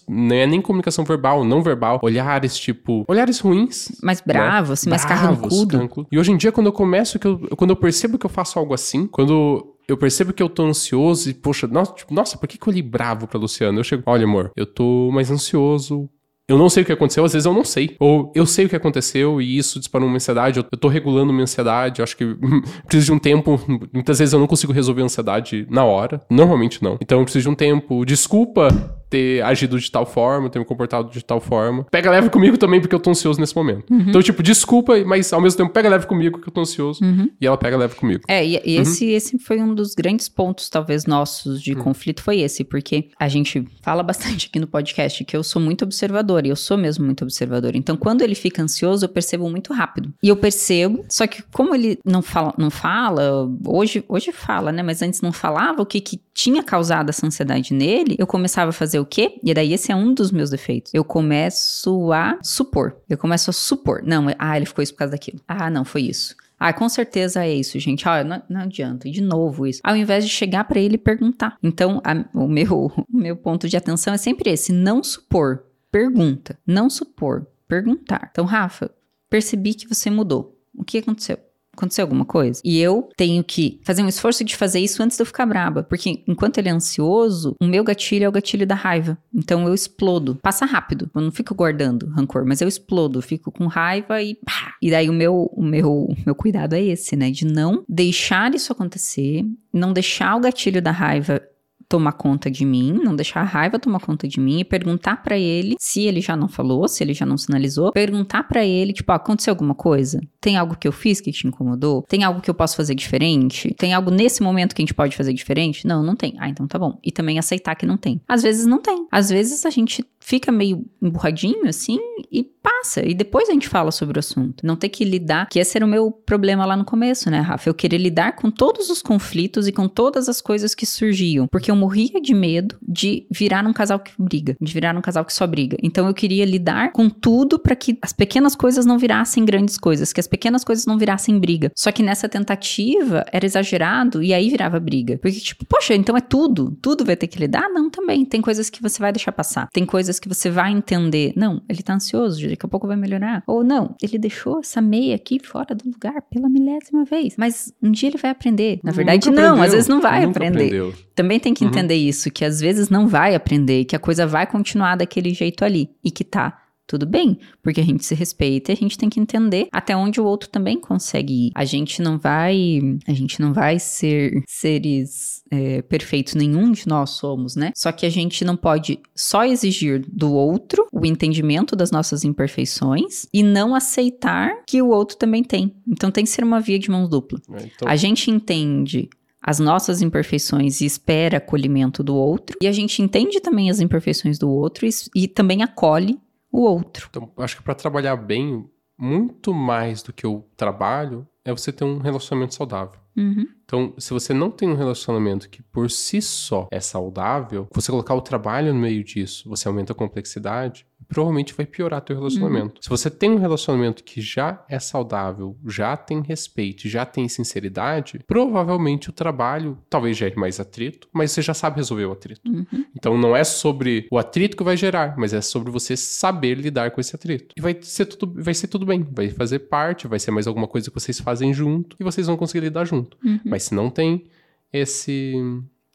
não 0.08 0.36
é 0.36 0.46
nem 0.46 0.62
comunicação 0.62 1.04
verbal, 1.04 1.44
não 1.44 1.64
verbal, 1.64 2.00
olhares 2.04 2.56
tipo, 2.56 3.04
olhares 3.08 3.40
ruins, 3.40 3.92
Mais 4.04 4.22
bravo, 4.22 4.74
assim, 4.74 4.92
mais 4.92 5.04
né? 5.04 5.08
Bravos, 5.08 5.40
carrancudo. 5.40 5.72
carrancudo. 5.72 6.08
E 6.12 6.20
hoje 6.20 6.32
em 6.32 6.38
dia, 6.38 6.52
quando 6.52 6.68
eu 6.68 6.74
começo, 6.74 7.18
que 7.18 7.26
eu, 7.26 7.40
quando 7.58 7.72
eu 7.72 7.76
percebo 7.76 8.20
que 8.20 8.28
eu 8.28 8.30
faço 8.30 8.60
algo 8.60 8.76
assim, 8.76 9.08
quando 9.08 9.76
eu 9.88 9.98
percebo 9.98 10.34
que 10.34 10.44
eu 10.44 10.50
tô 10.50 10.66
ansioso 10.66 11.30
e, 11.30 11.34
poxa, 11.34 11.68
nossa, 11.68 11.94
tipo, 11.94 12.14
nossa 12.14 12.38
por 12.38 12.48
que, 12.48 12.58
que 12.58 12.68
eu 12.68 12.72
olhei 12.72 12.84
bravo 12.84 13.28
pra 13.28 13.40
Luciano? 13.40 13.80
Eu 13.80 13.84
chego, 13.84 14.04
olha, 14.06 14.26
amor, 14.26 14.52
eu 14.56 14.66
tô 14.66 15.10
mais 15.12 15.32
ansioso. 15.32 16.10
Eu 16.50 16.58
não 16.58 16.70
sei 16.70 16.84
o 16.84 16.86
que 16.86 16.94
aconteceu, 16.94 17.26
às 17.26 17.34
vezes 17.34 17.46
eu 17.46 17.54
não 17.54 17.66
sei. 17.66 17.98
Ou 18.00 18.32
eu 18.34 18.46
sei 18.46 18.66
o 18.66 18.70
que 18.70 18.76
aconteceu 18.76 19.42
e 19.42 19.58
isso 19.58 19.80
disparou 19.80 20.08
uma 20.08 20.16
ansiedade, 20.16 20.60
eu, 20.60 20.64
tô 20.64 20.88
regulando 20.88 21.34
minha 21.34 21.44
ansiedade, 21.44 22.02
acho 22.02 22.16
que 22.16 22.26
preciso 22.88 23.08
de 23.08 23.12
um 23.12 23.20
tempo. 23.20 23.60
Muitas 23.94 24.20
vezes 24.20 24.34
eu 24.34 24.40
não 24.40 24.48
consigo 24.48 24.72
resolver 24.72 25.02
a 25.02 25.06
ansiedade 25.06 25.68
na 25.70 25.84
hora. 25.84 26.22
Normalmente 26.30 26.82
não. 26.82 26.98
Então 27.02 27.20
eu 27.20 27.26
preciso 27.26 27.44
de 27.44 27.50
um 27.50 27.56
tempo. 27.56 28.06
Desculpa 28.06 28.97
ter 29.10 29.42
agido 29.44 29.80
de 29.80 29.90
tal 29.92 30.06
forma, 30.06 30.50
ter 30.50 30.60
me 30.60 30.66
comportado 30.66 31.10
de 31.10 31.24
tal 31.24 31.40
forma. 31.40 31.86
Pega 31.86 32.10
leve 32.12 32.30
comigo 32.30 32.58
também, 32.58 32.80
porque 32.82 32.94
eu 32.96 33.00
tô 33.00 33.10
ansioso 33.12 33.40
nesse 33.40 33.56
momento. 33.56 33.86
Então, 33.92 34.22
tipo, 34.22 34.44
desculpa, 34.44 34.94
mas 35.06 35.32
ao 35.34 35.42
mesmo 35.42 35.58
tempo 35.58 35.72
pega 35.72 35.90
leve 35.90 36.06
comigo, 36.08 36.40
que 36.40 36.48
eu 36.50 36.54
tô 36.54 36.62
ansioso. 36.62 37.00
E 37.40 37.46
ela 37.48 37.58
pega 37.58 37.78
leve 37.78 37.96
comigo. 37.96 38.24
É, 38.28 38.46
e, 38.46 38.56
Uhum. 38.58 38.62
e 38.66 38.76
esse, 38.78 39.06
esse 39.12 39.38
foi 39.40 39.62
um 39.62 39.74
dos 39.74 39.94
grandes 39.94 40.28
pontos, 40.30 40.70
talvez, 40.70 41.06
nossos 41.06 41.62
de 41.62 41.76
conflito, 41.76 42.22
foi 42.22 42.40
esse, 42.40 42.64
porque 42.64 43.10
a 43.20 43.28
gente 43.28 43.66
fala 43.82 44.04
bastante 44.04 44.48
aqui 44.48 44.60
no 44.60 44.68
podcast 44.68 45.24
que 45.24 45.36
eu 45.36 45.44
sou 45.44 45.62
muito 45.62 45.84
observadora, 45.84 46.48
e 46.48 46.50
eu 46.50 46.56
sou 46.56 46.78
mesmo 46.78 47.06
muito 47.06 47.24
observadora. 47.24 47.78
Então, 47.78 47.96
quando 47.96 48.22
ele 48.22 48.36
fica 48.36 48.62
ansioso, 48.62 49.06
eu 49.06 49.10
percebo 49.10 49.50
muito 49.50 49.74
rápido. 49.74 50.14
E 50.22 50.30
eu 50.30 50.36
percebo, 50.36 51.04
só 51.10 51.26
que 51.28 51.42
como 51.54 51.74
ele 51.76 52.00
não 52.06 52.22
fala, 52.22 52.54
não 52.58 52.70
fala 52.70 53.48
hoje, 53.66 54.04
hoje 54.08 54.32
fala, 54.32 54.72
né? 54.72 54.84
Mas 54.84 55.02
antes 55.02 55.22
não 55.22 55.32
falava 55.32 55.82
o 55.82 55.86
que, 55.86 56.02
que 56.02 56.20
tinha 56.38 56.62
causado 56.62 57.10
essa 57.10 57.26
ansiedade 57.26 57.74
nele, 57.74 58.16
eu 58.20 58.28
começava 58.28 58.70
a 58.70 58.72
fazer 58.74 59.00
o 59.00 59.06
quê? 59.06 59.40
E 59.44 59.52
daí 59.56 59.74
esse 59.74 59.92
é 59.92 59.96
um 59.96 60.14
dos 60.14 60.32
meus 60.32 60.52
defeitos. 60.52 60.94
Eu 60.94 61.04
começo 61.04 62.12
a 62.14 62.38
supor. 62.44 62.96
Eu 63.10 63.18
começo 63.18 63.50
a 63.50 63.54
supor. 63.54 64.04
Não, 64.06 64.28
ah, 64.38 64.56
ele 64.56 64.68
ficou 64.68 64.84
isso 64.84 64.94
por 64.94 65.00
causa 65.00 65.14
daquilo. 65.14 65.40
Ah, 65.48 65.68
não, 65.72 65.84
foi 65.84 66.04
isso. 66.04 66.36
Ah, 66.60 66.72
com 66.72 66.88
certeza 66.88 67.44
é 67.44 67.52
isso, 67.54 67.80
gente. 67.80 68.08
Ah, 68.08 68.24
não, 68.24 68.44
não 68.48 68.62
adianta. 68.62 69.10
De 69.10 69.20
novo 69.20 69.66
isso. 69.66 69.82
Ao 69.84 69.96
invés 69.96 70.24
de 70.26 70.30
chegar 70.30 70.64
pra 70.66 70.80
ele 70.80 70.94
e 70.96 71.00
perguntar. 71.00 71.58
Então, 71.64 72.00
a- 72.04 72.26
o, 72.34 72.48
meu, 72.48 72.92
o 73.12 73.18
meu 73.18 73.36
ponto 73.36 73.68
de 73.68 73.76
atenção 73.76 74.14
é 74.14 74.18
sempre 74.18 74.52
esse: 74.52 74.72
não 74.72 75.04
supor. 75.04 75.64
Pergunta. 75.92 76.56
Não 76.68 76.88
supor. 76.88 77.48
Perguntar. 77.68 78.30
Então, 78.32 78.46
Rafa, 78.46 78.92
percebi 79.28 79.74
que 79.74 79.88
você 79.88 80.12
mudou. 80.12 80.56
O 80.76 80.84
que 80.84 81.00
aconteceu? 81.00 81.40
Aconteceu 81.78 82.04
alguma 82.04 82.26
coisa? 82.26 82.60
E 82.66 82.80
eu 82.80 83.08
tenho 83.16 83.44
que 83.44 83.80
fazer 83.84 84.02
um 84.02 84.08
esforço 84.08 84.44
de 84.44 84.56
fazer 84.56 84.80
isso 84.80 85.02
antes 85.04 85.16
de 85.16 85.22
eu 85.22 85.28
ficar 85.28 85.46
braba. 85.46 85.84
Porque 85.84 86.24
enquanto 86.28 86.58
ele 86.58 86.70
é 86.70 86.72
ansioso, 86.72 87.56
o 87.62 87.66
meu 87.66 87.84
gatilho 87.84 88.26
é 88.26 88.30
o 88.30 88.32
gatilho 88.32 88.66
da 88.66 88.74
raiva. 88.74 89.18
Então 89.34 89.68
eu 89.68 89.74
explodo. 89.74 90.36
Passa 90.42 90.66
rápido. 90.66 91.10
Eu 91.14 91.22
não 91.22 91.32
fico 91.32 91.54
guardando 91.54 92.08
rancor, 92.08 92.46
mas 92.46 92.62
eu 92.62 92.68
explodo. 92.68 93.22
Fico 93.22 93.52
com 93.52 93.68
raiva 93.68 94.22
e 94.24 94.36
pá. 94.36 94.74
E 94.82 94.90
daí 94.90 95.08
o 95.08 95.14
meu, 95.14 95.52
o 95.54 95.64
meu, 95.64 96.16
meu 96.26 96.34
cuidado 96.34 96.74
é 96.74 96.82
esse, 96.82 97.16
né? 97.16 97.30
De 97.30 97.46
não 97.46 97.84
deixar 97.88 98.54
isso 98.56 98.72
acontecer, 98.72 99.46
não 99.72 99.94
deixar 99.94 100.36
o 100.36 100.40
gatilho 100.40 100.82
da 100.82 100.92
raiva 100.92 101.42
tomar 101.90 102.14
conta 102.14 102.50
de 102.52 102.66
mim, 102.66 102.94
não 103.04 103.16
deixar 103.16 103.42
a 103.42 103.46
raiva 103.46 103.80
tomar 103.80 104.00
conta 104.00 104.28
de 104.28 104.40
mim 104.40 104.60
e 104.60 104.66
perguntar 104.66 105.24
pra 105.24 105.38
ele 105.38 105.76
se 105.80 106.04
ele 106.04 106.22
já 106.22 106.36
não 106.36 106.48
falou, 106.48 106.88
se 106.88 107.04
ele 107.04 107.14
já 107.14 107.26
não 107.26 107.38
sinalizou, 107.38 107.92
perguntar 107.92 108.44
pra 108.44 108.66
ele, 108.66 108.94
tipo, 108.94 109.12
ah, 109.12 109.16
aconteceu 109.16 109.52
alguma 109.52 109.74
coisa? 109.74 110.20
Tem 110.42 110.58
algo 110.58 110.78
que 110.78 110.88
eu 110.88 110.92
fiz 110.92 111.22
que 111.22 111.32
te 111.32 111.48
incomodou? 111.48 112.04
Tem 112.08 112.24
algo 112.24 112.42
que 112.42 112.50
eu 112.50 112.54
posso 112.54 112.76
fazer 112.76 112.96
diferente? 112.96 113.74
Tem 113.78 113.94
algo 113.94 114.12
nesse 114.12 114.42
momento 114.42 114.76
que 114.76 114.82
a 114.82 114.86
gente 114.86 114.94
pode 114.94 115.16
fazer 115.16 115.34
diferente? 115.34 115.86
Não, 115.86 116.04
não 116.04 116.16
tem. 116.16 116.36
Ah, 116.40 116.50
então 116.50 116.68
tá 116.68 116.78
bom. 116.78 117.00
E 117.04 117.12
também 117.12 117.40
aceitar 117.40 117.76
que 117.76 117.86
não 117.86 117.98
tem. 117.98 118.22
Às 118.28 118.44
vezes 118.44 118.66
não 118.66 118.82
tem. 118.82 119.08
Às 119.12 119.30
vezes 119.30 119.66
a 119.66 119.70
gente 119.70 120.04
fica 120.28 120.52
meio 120.52 120.86
emburradinho 121.02 121.70
assim 121.70 121.98
e 122.30 122.44
passa. 122.44 123.02
E 123.06 123.14
depois 123.14 123.48
a 123.48 123.54
gente 123.54 123.70
fala 123.70 123.92
sobre 123.92 124.18
o 124.18 124.20
assunto. 124.20 124.66
Não 124.66 124.76
ter 124.76 124.90
que 124.90 125.06
lidar, 125.06 125.48
que 125.48 125.58
esse 125.58 125.78
era 125.78 125.86
o 125.86 125.90
meu 125.90 126.12
problema 126.12 126.66
lá 126.66 126.76
no 126.76 126.84
começo, 126.84 127.30
né, 127.30 127.40
Rafa? 127.40 127.70
Eu 127.70 127.74
querer 127.74 127.98
lidar 127.98 128.36
com 128.36 128.52
todos 128.52 128.90
os 128.90 129.02
conflitos 129.02 129.70
e 129.70 129.72
com 129.72 129.88
todas 129.88 130.28
as 130.28 130.42
coisas 130.42 130.76
que 130.76 130.86
surgiam. 130.86 131.48
Porque 131.48 131.72
eu 131.72 131.78
morria 131.78 132.20
de 132.22 132.34
medo 132.34 132.76
de 132.86 133.26
virar 133.32 133.64
num 133.64 133.72
casal 133.72 134.02
que 134.02 134.12
briga, 134.20 134.58
de 134.60 134.74
virar 134.74 134.92
num 134.92 135.02
casal 135.02 135.24
que 135.24 135.32
só 135.32 135.48
briga. 135.48 135.78
Então 135.82 136.06
eu 136.06 136.14
queria 136.14 136.44
lidar 136.44 136.92
com 136.92 137.10
tudo 137.10 137.58
para 137.58 137.76
que 137.76 137.98
as 138.02 138.12
pequenas 138.12 138.54
coisas 138.54 138.86
não 138.86 138.98
virassem 138.98 139.46
grandes 139.46 139.78
coisas, 139.78 140.12
que 140.12 140.20
as 140.20 140.28
pequenas 140.28 140.66
coisas 140.66 140.86
não 140.86 140.98
virassem 140.98 141.40
briga. 141.40 141.72
Só 141.74 141.90
que 141.90 142.04
nessa 142.04 142.28
tentativa 142.28 143.26
era 143.32 143.46
exagerado 143.46 144.22
e 144.22 144.34
aí 144.34 144.50
virava 144.50 144.78
briga. 144.78 145.18
Porque, 145.20 145.40
tipo, 145.40 145.66
poxa, 145.66 145.96
então 145.96 146.18
é 146.18 146.22
tudo. 146.22 146.78
Tudo 146.82 147.06
vai 147.06 147.16
ter 147.16 147.28
que 147.28 147.40
lidar? 147.40 147.70
Não, 147.70 147.90
também. 147.90 148.26
Tem 148.26 148.42
coisas 148.42 148.70
que 148.70 148.82
você 148.82 149.00
vai 149.00 149.14
deixar 149.14 149.32
passar. 149.32 149.70
Tem 149.72 149.86
coisas 149.86 150.17
que 150.20 150.28
você 150.30 150.50
vai 150.50 150.72
entender. 150.72 151.34
Não, 151.36 151.62
ele 151.70 151.82
tá 151.84 151.94
ansioso, 151.96 152.42
daqui 152.48 152.66
a 152.66 152.68
pouco 152.70 152.88
vai 152.88 152.96
melhorar. 152.96 153.44
Ou 153.48 153.64
não, 153.64 153.96
ele 154.02 154.18
deixou 154.18 154.60
essa 154.60 154.82
meia 154.82 155.16
aqui 155.16 155.40
fora 155.44 155.74
do 155.76 155.90
lugar 155.90 156.22
pela 156.30 156.50
milésima 156.50 157.04
vez. 157.06 157.36
Mas 157.38 157.74
um 157.82 157.92
dia 157.92 158.10
ele 158.10 158.18
vai 158.18 158.32
aprender. 158.32 158.80
Na 158.84 158.92
verdade, 158.92 159.30
Nunca 159.30 159.42
não, 159.42 159.48
aprendeu, 159.50 159.66
às 159.66 159.74
vezes 159.74 159.88
não 159.88 160.02
vai 160.02 160.26
nunca 160.26 160.32
aprender. 160.40 160.66
aprendeu. 160.66 160.94
Também 161.16 161.40
tem 161.40 161.54
que 161.54 161.64
Uhum. 161.64 161.70
entender 161.70 161.96
isso, 161.96 162.30
que 162.32 162.46
às 162.46 162.60
vezes 162.60 162.90
não 162.90 163.08
vai 163.08 163.36
aprender, 163.36 163.86
que 163.86 163.96
a 163.96 164.00
coisa 164.00 164.26
vai 164.28 164.46
continuar 164.48 164.96
daquele 164.96 165.34
jeito 165.34 165.64
ali. 165.66 165.90
E 166.04 166.12
que 166.12 166.24
tá 166.24 166.58
tudo 166.88 167.06
bem, 167.06 167.38
porque 167.62 167.82
a 167.82 167.84
gente 167.84 168.06
se 168.06 168.16
respeita 168.16 168.72
e 168.72 168.74
a 168.74 168.78
gente 168.78 168.98
tem 168.98 169.10
que 169.10 169.20
entender 169.20 169.68
até 169.72 169.96
onde 169.96 170.22
o 170.22 170.26
outro 170.26 170.50
também 170.50 170.80
consegue 170.80 171.48
ir. 171.48 171.52
A 171.54 171.66
gente 171.66 172.02
não 172.02 172.18
vai, 172.18 172.80
a 173.06 173.14
gente 173.14 173.42
não 173.42 173.54
vai 173.54 173.78
ser 173.78 174.42
seres 174.48 175.44
é, 175.52 175.82
perfeitos, 175.82 176.34
nenhum 176.34 176.72
de 176.72 176.88
nós 176.88 177.12
somos, 177.12 177.56
né? 177.56 177.72
Só 177.76 177.92
que 177.92 178.06
a 178.06 178.10
gente 178.10 178.46
não 178.46 178.56
pode 178.56 179.00
só 179.14 179.44
exigir 179.44 180.06
do 180.08 180.32
outro 180.34 180.88
o 180.92 181.06
entendimento 181.06 181.76
das 181.76 181.92
nossas 181.92 182.24
imperfeições 182.24 183.28
e 183.34 183.44
não 183.44 183.76
aceitar 183.76 184.64
que 184.66 184.82
o 184.82 184.90
outro 184.90 185.18
também 185.18 185.44
tem. 185.44 185.76
Então 185.88 186.10
tem 186.10 186.24
que 186.24 186.30
ser 186.30 186.44
uma 186.44 186.60
via 186.62 186.80
de 186.80 186.90
mão 186.90 187.08
dupla. 187.08 187.40
né? 187.50 187.70
Então, 187.76 187.88
A 187.88 187.96
gente 187.96 188.32
entende 188.32 189.10
as 189.42 189.60
nossas 189.60 190.02
imperfeições 190.02 190.82
e 190.82 190.86
espera 190.86 191.38
acolhimento 191.38 192.04
do 192.04 192.16
outro, 192.16 192.58
e 192.62 192.68
a 192.68 192.72
gente 192.72 193.02
entende 193.02 193.40
também 193.40 193.70
as 193.70 193.80
imperfeições 193.80 194.38
do 194.38 194.50
outro 194.50 194.86
e, 194.86 194.90
e 195.16 195.28
também 195.28 195.64
acolhe 195.64 196.20
o 196.52 196.62
outro. 196.62 197.08
então, 197.10 197.32
acho 197.38 197.58
que 197.58 197.64
para 197.64 197.76
trabalhar 197.76 198.16
bem, 198.16 198.70
muito 198.98 199.54
mais 199.54 200.02
do 200.02 200.12
que 200.12 200.26
o 200.26 200.42
trabalho, 200.56 201.28
é 201.46 201.52
você 201.52 201.72
ter 201.72 201.84
um 201.84 202.00
relacionamento 202.00 202.56
saudável. 202.56 203.00
Uhum. 203.16 203.48
Então, 203.64 203.94
se 203.98 204.14
você 204.14 204.34
não 204.34 204.50
tem 204.50 204.70
um 204.70 204.76
relacionamento 204.76 205.50
que 205.50 205.62
por 205.62 205.92
si 205.92 206.22
só 206.22 206.68
é 206.72 206.80
saudável, 206.80 207.68
você 207.72 207.92
colocar 207.92 208.16
o 208.16 208.22
trabalho 208.22 208.74
no 208.74 208.80
meio 208.80 209.04
disso, 209.04 209.50
você 209.50 209.68
aumenta 209.68 209.92
a 209.92 209.96
complexidade, 209.96 210.87
provavelmente 211.08 211.54
vai 211.54 211.66
piorar 211.66 212.02
teu 212.02 212.16
relacionamento. 212.16 212.84
Se 212.84 212.90
você 212.90 213.10
tem 213.10 213.32
um 213.32 213.38
relacionamento 213.38 214.04
que 214.04 214.22
já 214.22 214.64
é 214.70 214.80
saudável, 214.80 215.58
já 215.66 215.96
tem 215.96 216.22
respeito, 216.22 216.88
já 216.88 217.06
tem 217.06 217.28
sinceridade, 217.28 218.20
provavelmente 218.28 219.10
o 219.10 219.14
trabalho 219.14 219.78
talvez 219.90 220.18
gere 220.18 220.36
mais 220.36 220.60
atrito, 220.60 221.08
mas 221.14 221.32
você 221.32 221.42
já 221.42 221.54
sabe 221.54 221.78
resolver 221.78 222.06
o 222.06 222.12
atrito. 222.12 222.42
Uhum. 222.50 222.86
Então 222.96 223.18
não 223.18 223.36
é 223.36 223.44
sobre 223.44 224.08
o 224.12 224.18
atrito 224.18 224.58
que 224.58 224.64
vai 224.64 224.76
gerar, 224.76 225.18
mas 225.18 225.34
é 225.34 225.42
sobre 225.42 225.72
você 225.72 225.96
saber 225.96 226.56
lidar 226.56 226.92
com 226.92 227.00
esse 227.00 227.16
atrito. 227.16 227.54
E 227.58 227.62
vai 227.62 227.78
ser 227.82 228.06
tudo, 228.06 228.42
vai 228.42 228.54
ser 228.54 228.68
tudo 228.68 228.86
bem, 228.86 229.06
vai 229.12 229.30
fazer 229.30 229.60
parte, 229.60 230.08
vai 230.08 230.20
ser 230.20 230.32
mais 230.32 230.48
alguma 230.48 230.68
coisa 230.68 230.90
que 230.90 231.00
vocês 231.00 231.20
fazem 231.20 231.54
junto 231.54 231.96
e 232.00 232.04
vocês 232.04 232.28
vão 232.28 232.38
conseguir 232.38 232.66
lidar 232.66 232.86
junto. 232.86 233.18
Uhum. 233.24 233.40
Mas 233.46 233.64
se 233.64 233.76
não 233.76 233.90
tem 233.90 234.26
esse 234.72 235.36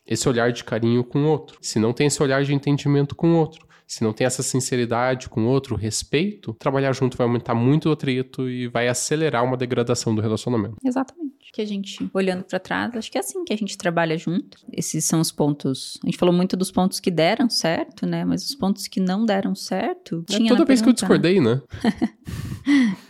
esse 0.04 0.28
olhar 0.28 0.52
de 0.52 0.64
carinho 0.64 1.04
com 1.04 1.20
o 1.20 1.28
outro, 1.28 1.58
se 1.60 1.78
não 1.78 1.92
tem 1.92 2.08
esse 2.08 2.20
olhar 2.20 2.42
de 2.42 2.52
entendimento 2.52 3.14
com 3.14 3.32
o 3.32 3.36
outro, 3.36 3.66
se 3.92 4.02
não 4.02 4.14
tem 4.14 4.26
essa 4.26 4.42
sinceridade 4.42 5.28
com 5.28 5.44
o 5.44 5.48
outro, 5.48 5.76
respeito, 5.76 6.54
trabalhar 6.54 6.94
junto 6.94 7.14
vai 7.14 7.26
aumentar 7.26 7.54
muito 7.54 7.90
o 7.90 7.92
atrito 7.92 8.48
e 8.48 8.66
vai 8.66 8.88
acelerar 8.88 9.44
uma 9.44 9.54
degradação 9.54 10.14
do 10.14 10.22
relacionamento. 10.22 10.76
Exatamente. 10.82 11.32
Que 11.52 11.60
a 11.60 11.66
gente, 11.66 12.08
olhando 12.14 12.42
pra 12.44 12.58
trás, 12.58 12.96
acho 12.96 13.12
que 13.12 13.18
é 13.18 13.20
assim 13.20 13.44
que 13.44 13.52
a 13.52 13.56
gente 13.56 13.76
trabalha 13.76 14.16
junto. 14.16 14.56
Esses 14.72 15.04
são 15.04 15.20
os 15.20 15.30
pontos. 15.30 15.98
A 16.02 16.06
gente 16.06 16.16
falou 16.16 16.34
muito 16.34 16.56
dos 16.56 16.70
pontos 16.70 17.00
que 17.00 17.10
deram 17.10 17.50
certo, 17.50 18.06
né? 18.06 18.24
Mas 18.24 18.48
os 18.48 18.54
pontos 18.54 18.88
que 18.88 18.98
não 18.98 19.26
deram 19.26 19.54
certo. 19.54 20.24
É 20.30 20.36
Tinha 20.36 20.48
toda 20.48 20.64
vez 20.64 20.80
que 20.80 20.88
eu 20.88 20.92
né? 20.92 20.94
discordei, 20.94 21.38
né? 21.38 21.60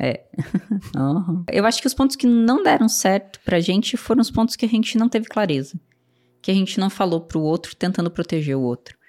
Aham. 0.96 1.44
Eu 1.52 1.64
acho 1.64 1.80
que 1.80 1.86
os 1.86 1.94
pontos 1.94 2.16
que 2.16 2.26
não 2.26 2.60
deram 2.60 2.88
certo 2.88 3.38
pra 3.44 3.60
gente 3.60 3.96
foram 3.96 4.20
os 4.20 4.32
pontos 4.32 4.56
que 4.56 4.66
a 4.66 4.68
gente 4.68 4.98
não 4.98 5.08
teve 5.08 5.26
clareza. 5.26 5.80
Que 6.40 6.50
a 6.50 6.54
gente 6.54 6.80
não 6.80 6.90
falou 6.90 7.20
pro 7.20 7.40
outro 7.40 7.76
tentando 7.76 8.10
proteger 8.10 8.56
o 8.56 8.62
outro. 8.62 9.00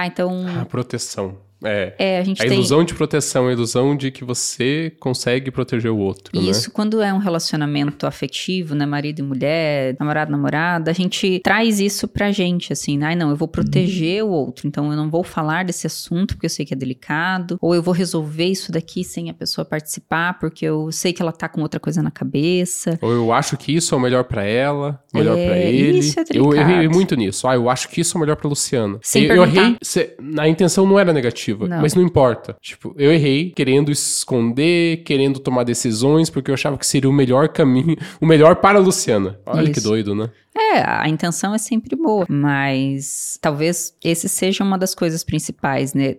Ah, 0.00 0.06
então. 0.06 0.46
A 0.60 0.64
proteção. 0.64 1.36
É. 1.64 1.94
É, 1.98 2.18
a 2.18 2.22
gente 2.24 2.40
A 2.40 2.44
tem. 2.46 2.54
ilusão 2.54 2.84
de 2.84 2.94
proteção, 2.94 3.48
a 3.48 3.52
ilusão 3.52 3.96
de 3.96 4.10
que 4.10 4.24
você 4.24 4.92
consegue 5.00 5.50
proteger 5.50 5.90
o 5.90 5.98
outro, 5.98 6.38
né? 6.40 6.48
Isso, 6.48 6.70
quando 6.70 7.00
é 7.02 7.12
um 7.12 7.18
relacionamento 7.18 8.06
afetivo, 8.06 8.74
né, 8.74 8.86
marido 8.86 9.18
e 9.18 9.22
mulher, 9.22 9.96
namorado, 9.98 10.30
namorada, 10.30 10.90
a 10.90 10.94
gente 10.94 11.40
traz 11.42 11.80
isso 11.80 12.06
pra 12.06 12.30
gente, 12.30 12.72
assim, 12.72 12.96
né? 12.98 13.06
Ai, 13.06 13.16
não, 13.16 13.30
eu 13.30 13.36
vou 13.36 13.48
proteger 13.48 14.22
o 14.24 14.28
outro, 14.28 14.68
então 14.68 14.90
eu 14.90 14.96
não 14.96 15.10
vou 15.10 15.24
falar 15.24 15.64
desse 15.64 15.86
assunto 15.86 16.34
porque 16.34 16.46
eu 16.46 16.50
sei 16.50 16.64
que 16.64 16.74
é 16.74 16.76
delicado, 16.76 17.58
ou 17.60 17.74
eu 17.74 17.82
vou 17.82 17.94
resolver 17.94 18.44
isso 18.44 18.70
daqui 18.70 19.02
sem 19.02 19.28
a 19.30 19.34
pessoa 19.34 19.64
participar 19.64 20.38
porque 20.38 20.64
eu 20.64 20.92
sei 20.92 21.12
que 21.12 21.20
ela 21.22 21.32
tá 21.32 21.48
com 21.48 21.60
outra 21.62 21.80
coisa 21.80 22.02
na 22.02 22.10
cabeça. 22.10 22.98
Ou 23.02 23.10
eu 23.10 23.32
acho 23.32 23.56
que 23.56 23.72
isso 23.74 23.94
é 23.94 23.98
o 23.98 24.00
melhor 24.00 24.24
pra 24.24 24.44
ela, 24.44 25.02
melhor 25.12 25.36
É, 25.36 25.46
pra 25.46 25.58
ele. 25.58 25.98
isso 25.98 26.20
é 26.20 26.24
eu 26.34 26.54
errei 26.54 26.88
muito 26.88 27.16
nisso. 27.16 27.48
Ah, 27.48 27.54
eu 27.54 27.68
acho 27.68 27.88
que 27.88 28.00
isso 28.00 28.16
é 28.16 28.18
o 28.18 28.20
melhor 28.20 28.36
pra 28.36 28.48
Luciana. 28.48 28.98
Sem 29.02 29.24
eu, 29.24 29.34
eu 29.34 29.42
perguntar. 29.42 29.60
errei, 29.62 29.76
se- 29.82 30.14
a 30.38 30.48
intenção 30.48 30.86
não 30.86 30.98
era 30.98 31.12
negativa, 31.12 31.47
Não. 31.56 31.80
mas 31.80 31.94
não 31.94 32.02
importa. 32.02 32.56
Tipo, 32.60 32.94
eu 32.98 33.12
errei 33.12 33.50
querendo 33.50 33.90
esconder, 33.90 35.02
querendo 35.04 35.38
tomar 35.38 35.64
decisões, 35.64 36.28
porque 36.28 36.50
eu 36.50 36.54
achava 36.54 36.76
que 36.76 36.86
seria 36.86 37.08
o 37.08 37.12
melhor 37.12 37.48
caminho, 37.48 37.96
o 38.20 38.26
melhor 38.26 38.56
para 38.56 38.78
a 38.78 38.82
Luciana. 38.82 39.38
Olha 39.46 39.70
que 39.70 39.78
Isso. 39.78 39.88
doido, 39.88 40.14
né? 40.14 40.30
É, 40.56 40.82
a 40.82 41.08
intenção 41.08 41.54
é 41.54 41.58
sempre 41.58 41.94
boa, 41.94 42.26
mas 42.28 43.38
talvez 43.40 43.94
esse 44.02 44.28
seja 44.28 44.64
uma 44.64 44.76
das 44.76 44.92
coisas 44.94 45.22
principais, 45.22 45.94
né? 45.94 46.16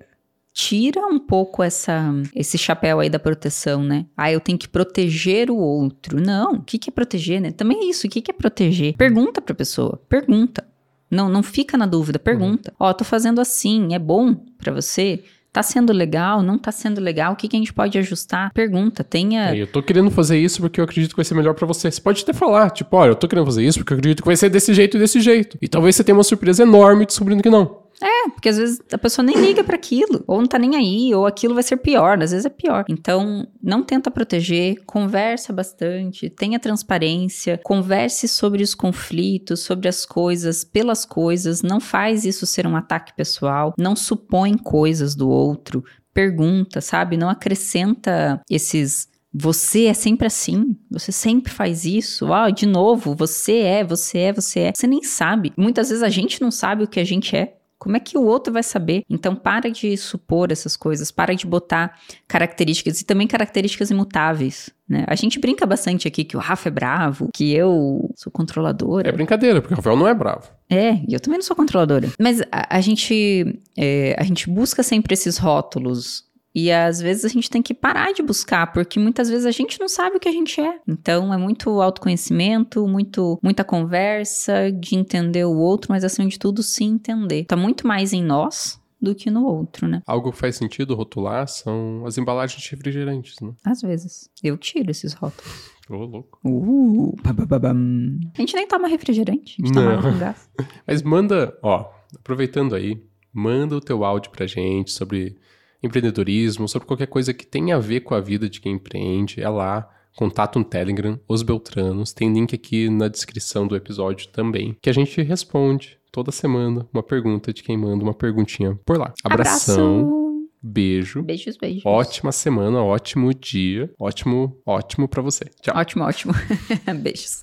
Tira 0.53 1.05
um 1.05 1.19
pouco 1.19 1.61
essa, 1.61 2.13
esse 2.33 2.57
chapéu 2.57 2.99
aí 2.99 3.09
da 3.09 3.19
proteção, 3.19 3.83
né? 3.83 4.05
Ah, 4.15 4.31
eu 4.31 4.39
tenho 4.39 4.57
que 4.57 4.67
proteger 4.67 5.51
o 5.51 5.57
outro. 5.57 6.19
Não, 6.21 6.53
o 6.53 6.61
que, 6.61 6.77
que 6.77 6.89
é 6.89 6.93
proteger, 6.93 7.41
né? 7.41 7.51
Também 7.51 7.79
é 7.79 7.85
isso, 7.85 8.07
o 8.07 8.09
que, 8.09 8.21
que 8.21 8.31
é 8.31 8.33
proteger? 8.33 8.95
Pergunta 8.95 9.41
pra 9.41 9.53
pessoa, 9.53 10.01
pergunta. 10.09 10.65
Não, 11.09 11.29
não 11.29 11.41
fica 11.41 11.77
na 11.77 11.85
dúvida, 11.85 12.19
pergunta. 12.19 12.73
Ó, 12.79 12.93
tô 12.93 13.03
fazendo 13.03 13.41
assim, 13.41 13.93
é 13.93 13.99
bom 13.99 14.35
pra 14.57 14.71
você? 14.71 15.23
Tá 15.51 15.63
sendo 15.63 15.91
legal? 15.91 16.43
Não 16.43 16.59
tá 16.59 16.71
sendo 16.71 17.01
legal? 17.01 17.33
O 17.33 17.35
que, 17.35 17.47
que 17.47 17.55
a 17.55 17.59
gente 17.59 17.73
pode 17.73 17.97
ajustar? 17.97 18.53
Pergunta, 18.53 19.03
tenha... 19.03 19.55
É, 19.55 19.57
eu 19.57 19.65
tô 19.65 19.81
querendo 19.81 20.11
fazer 20.11 20.37
isso 20.37 20.61
porque 20.61 20.79
eu 20.79 20.85
acredito 20.85 21.09
que 21.09 21.15
vai 21.15 21.25
ser 21.25 21.33
melhor 21.33 21.55
pra 21.55 21.65
você. 21.65 21.89
Você 21.89 21.99
pode 21.99 22.21
até 22.21 22.33
falar, 22.33 22.69
tipo, 22.69 22.95
olha, 22.95 23.11
eu 23.11 23.15
tô 23.15 23.27
querendo 23.27 23.45
fazer 23.45 23.65
isso 23.65 23.79
porque 23.79 23.93
eu 23.93 23.97
acredito 23.97 24.21
que 24.21 24.27
vai 24.27 24.35
ser 24.35 24.49
desse 24.49 24.73
jeito 24.75 24.97
e 24.97 24.99
desse 24.99 25.19
jeito. 25.19 25.57
E 25.59 25.67
talvez 25.67 25.95
você 25.95 26.03
tenha 26.03 26.15
uma 26.15 26.23
surpresa 26.23 26.61
enorme 26.61 27.03
descobrindo 27.03 27.41
que 27.41 27.49
não. 27.49 27.78
É, 28.01 28.29
porque 28.29 28.49
às 28.49 28.57
vezes 28.57 28.81
a 28.91 28.97
pessoa 28.97 29.25
nem 29.25 29.35
liga 29.35 29.63
pra 29.63 29.75
aquilo, 29.75 30.23
ou 30.25 30.39
não 30.39 30.47
tá 30.47 30.57
nem 30.57 30.75
aí, 30.75 31.13
ou 31.13 31.25
aquilo 31.25 31.53
vai 31.53 31.63
ser 31.63 31.77
pior, 31.77 32.21
às 32.21 32.31
vezes 32.31 32.45
é 32.45 32.49
pior. 32.49 32.85
Então, 32.89 33.47
não 33.61 33.83
tenta 33.83 34.09
proteger, 34.09 34.77
conversa 34.85 35.51
bastante, 35.51 36.29
tenha 36.29 36.59
transparência, 36.59 37.59
converse 37.63 38.27
sobre 38.27 38.63
os 38.63 38.73
conflitos, 38.73 39.59
sobre 39.61 39.87
as 39.89 40.05
coisas, 40.05 40.63
pelas 40.63 41.05
coisas, 41.05 41.61
não 41.61 41.79
faz 41.79 42.23
isso 42.23 42.45
ser 42.45 42.65
um 42.65 42.75
ataque 42.75 43.13
pessoal, 43.15 43.73
não 43.77 43.95
supõe 43.95 44.57
coisas 44.57 45.13
do 45.13 45.29
outro, 45.29 45.83
pergunta, 46.13 46.79
sabe? 46.81 47.17
Não 47.17 47.29
acrescenta 47.29 48.41
esses 48.49 49.09
você 49.31 49.85
é 49.85 49.93
sempre 49.93 50.25
assim, 50.25 50.75
você 50.89 51.11
sempre 51.11 51.51
faz 51.53 51.85
isso. 51.85 52.33
Ah, 52.33 52.49
de 52.49 52.65
novo, 52.65 53.15
você 53.15 53.57
é, 53.57 53.83
você 53.83 54.17
é, 54.17 54.33
você 54.33 54.59
é. 54.61 54.71
Você 54.75 54.87
nem 54.87 55.03
sabe. 55.03 55.53
Muitas 55.55 55.89
vezes 55.89 56.03
a 56.03 56.09
gente 56.09 56.41
não 56.41 56.49
sabe 56.49 56.83
o 56.83 56.87
que 56.87 56.99
a 56.99 57.03
gente 57.03 57.35
é. 57.35 57.58
Como 57.79 57.95
é 57.95 57.99
que 57.99 58.17
o 58.17 58.23
outro 58.23 58.51
vai 58.51 58.61
saber? 58.61 59.03
Então, 59.09 59.33
para 59.33 59.71
de 59.71 59.95
supor 59.95 60.51
essas 60.51 60.75
coisas, 60.75 61.11
para 61.11 61.33
de 61.33 61.47
botar 61.47 61.97
características 62.27 62.99
e 62.99 63.05
também 63.05 63.25
características 63.25 63.89
imutáveis. 63.89 64.69
Né? 64.87 65.05
A 65.07 65.15
gente 65.15 65.39
brinca 65.39 65.65
bastante 65.65 66.07
aqui 66.07 66.25
que 66.25 66.35
o 66.35 66.39
Rafa 66.39 66.67
é 66.67 66.71
bravo, 66.71 67.29
que 67.33 67.53
eu 67.53 68.11
sou 68.15 68.31
controladora. 68.31 69.07
É 69.07 69.11
brincadeira, 69.13 69.61
porque 69.61 69.73
o 69.73 69.77
Rafael 69.77 69.95
não 69.95 70.07
é 70.07 70.13
bravo. 70.13 70.51
É, 70.69 70.95
e 71.07 71.13
eu 71.13 71.19
também 71.19 71.37
não 71.37 71.45
sou 71.45 71.55
controladora. 71.55 72.09
Mas 72.19 72.41
a, 72.51 72.77
a 72.77 72.81
gente, 72.81 73.61
é, 73.77 74.13
a 74.19 74.23
gente 74.23 74.49
busca 74.49 74.83
sempre 74.83 75.13
esses 75.13 75.37
rótulos. 75.37 76.25
E 76.59 76.71
às 76.71 76.99
vezes 76.99 77.23
a 77.23 77.29
gente 77.29 77.49
tem 77.49 77.61
que 77.61 77.73
parar 77.73 78.11
de 78.11 78.21
buscar, 78.21 78.73
porque 78.73 78.99
muitas 78.99 79.29
vezes 79.29 79.45
a 79.45 79.51
gente 79.51 79.79
não 79.79 79.87
sabe 79.87 80.17
o 80.17 80.19
que 80.19 80.27
a 80.27 80.31
gente 80.31 80.59
é. 80.59 80.79
Então 80.85 81.33
é 81.33 81.37
muito 81.37 81.81
autoconhecimento, 81.81 82.85
muito, 82.85 83.39
muita 83.41 83.63
conversa, 83.63 84.69
de 84.69 84.95
entender 84.95 85.45
o 85.45 85.55
outro, 85.55 85.91
mas 85.91 86.03
acima 86.03 86.27
de 86.27 86.37
tudo 86.37 86.61
se 86.61 86.83
entender. 86.83 87.45
Tá 87.45 87.55
muito 87.55 87.87
mais 87.87 88.11
em 88.11 88.21
nós 88.21 88.77
do 89.01 89.15
que 89.15 89.31
no 89.31 89.45
outro, 89.45 89.87
né? 89.87 90.01
Algo 90.05 90.33
que 90.33 90.37
faz 90.37 90.57
sentido 90.57 90.95
rotular 90.95 91.47
são 91.47 92.03
as 92.05 92.17
embalagens 92.17 92.61
de 92.61 92.69
refrigerantes, 92.71 93.35
né? 93.41 93.53
Às 93.65 93.81
vezes. 93.81 94.29
Eu 94.43 94.57
tiro 94.57 94.91
esses 94.91 95.13
rótulos. 95.13 95.71
Ô, 95.89 95.95
louco. 95.95 96.39
Uh. 96.43 97.15
A 97.23 98.41
gente 98.41 98.53
nem 98.53 98.67
toma 98.67 98.89
refrigerante, 98.89 99.55
a 99.59 99.65
gente 99.65 99.73
toma 99.73 99.95
Não. 99.95 100.01
com 100.01 100.19
gás. 100.19 100.49
Mas 100.85 101.01
manda, 101.01 101.57
ó, 101.63 101.89
aproveitando 102.15 102.75
aí, 102.75 103.01
manda 103.33 103.77
o 103.77 103.81
teu 103.81 104.03
áudio 104.03 104.29
pra 104.29 104.45
gente 104.45 104.91
sobre 104.91 105.37
empreendedorismo, 105.81 106.67
sobre 106.67 106.87
qualquer 106.87 107.07
coisa 107.07 107.33
que 107.33 107.45
tenha 107.45 107.75
a 107.75 107.79
ver 107.79 108.01
com 108.01 108.13
a 108.15 108.19
vida 108.19 108.49
de 108.49 108.59
quem 108.59 108.73
empreende. 108.73 109.41
É 109.41 109.49
lá, 109.49 109.89
contato 110.15 110.59
no 110.59 110.65
Telegram, 110.65 111.19
Os 111.27 111.41
Beltranos. 111.43 112.11
Tem 112.13 112.31
link 112.31 112.53
aqui 112.53 112.89
na 112.89 113.07
descrição 113.07 113.67
do 113.67 113.75
episódio 113.75 114.27
também, 114.29 114.75
que 114.81 114.89
a 114.89 114.93
gente 114.93 115.21
responde 115.21 115.97
toda 116.11 116.31
semana 116.31 116.87
uma 116.93 117.03
pergunta 117.03 117.53
de 117.53 117.63
quem 117.63 117.77
manda 117.77 118.03
uma 118.03 118.13
perguntinha 118.13 118.77
por 118.85 118.97
lá. 118.97 119.13
Abração, 119.23 119.99
Abraço. 119.99 120.49
beijo. 120.61 121.21
Beijos, 121.23 121.55
beijos. 121.57 121.83
Ótima 121.85 122.31
semana, 122.31 122.83
ótimo 122.83 123.33
dia, 123.33 123.89
ótimo, 123.99 124.57
ótimo 124.65 125.07
pra 125.07 125.21
você. 125.21 125.45
Tchau. 125.61 125.77
Ótimo, 125.77 126.03
ótimo. 126.03 126.33
Beijos. 127.01 127.37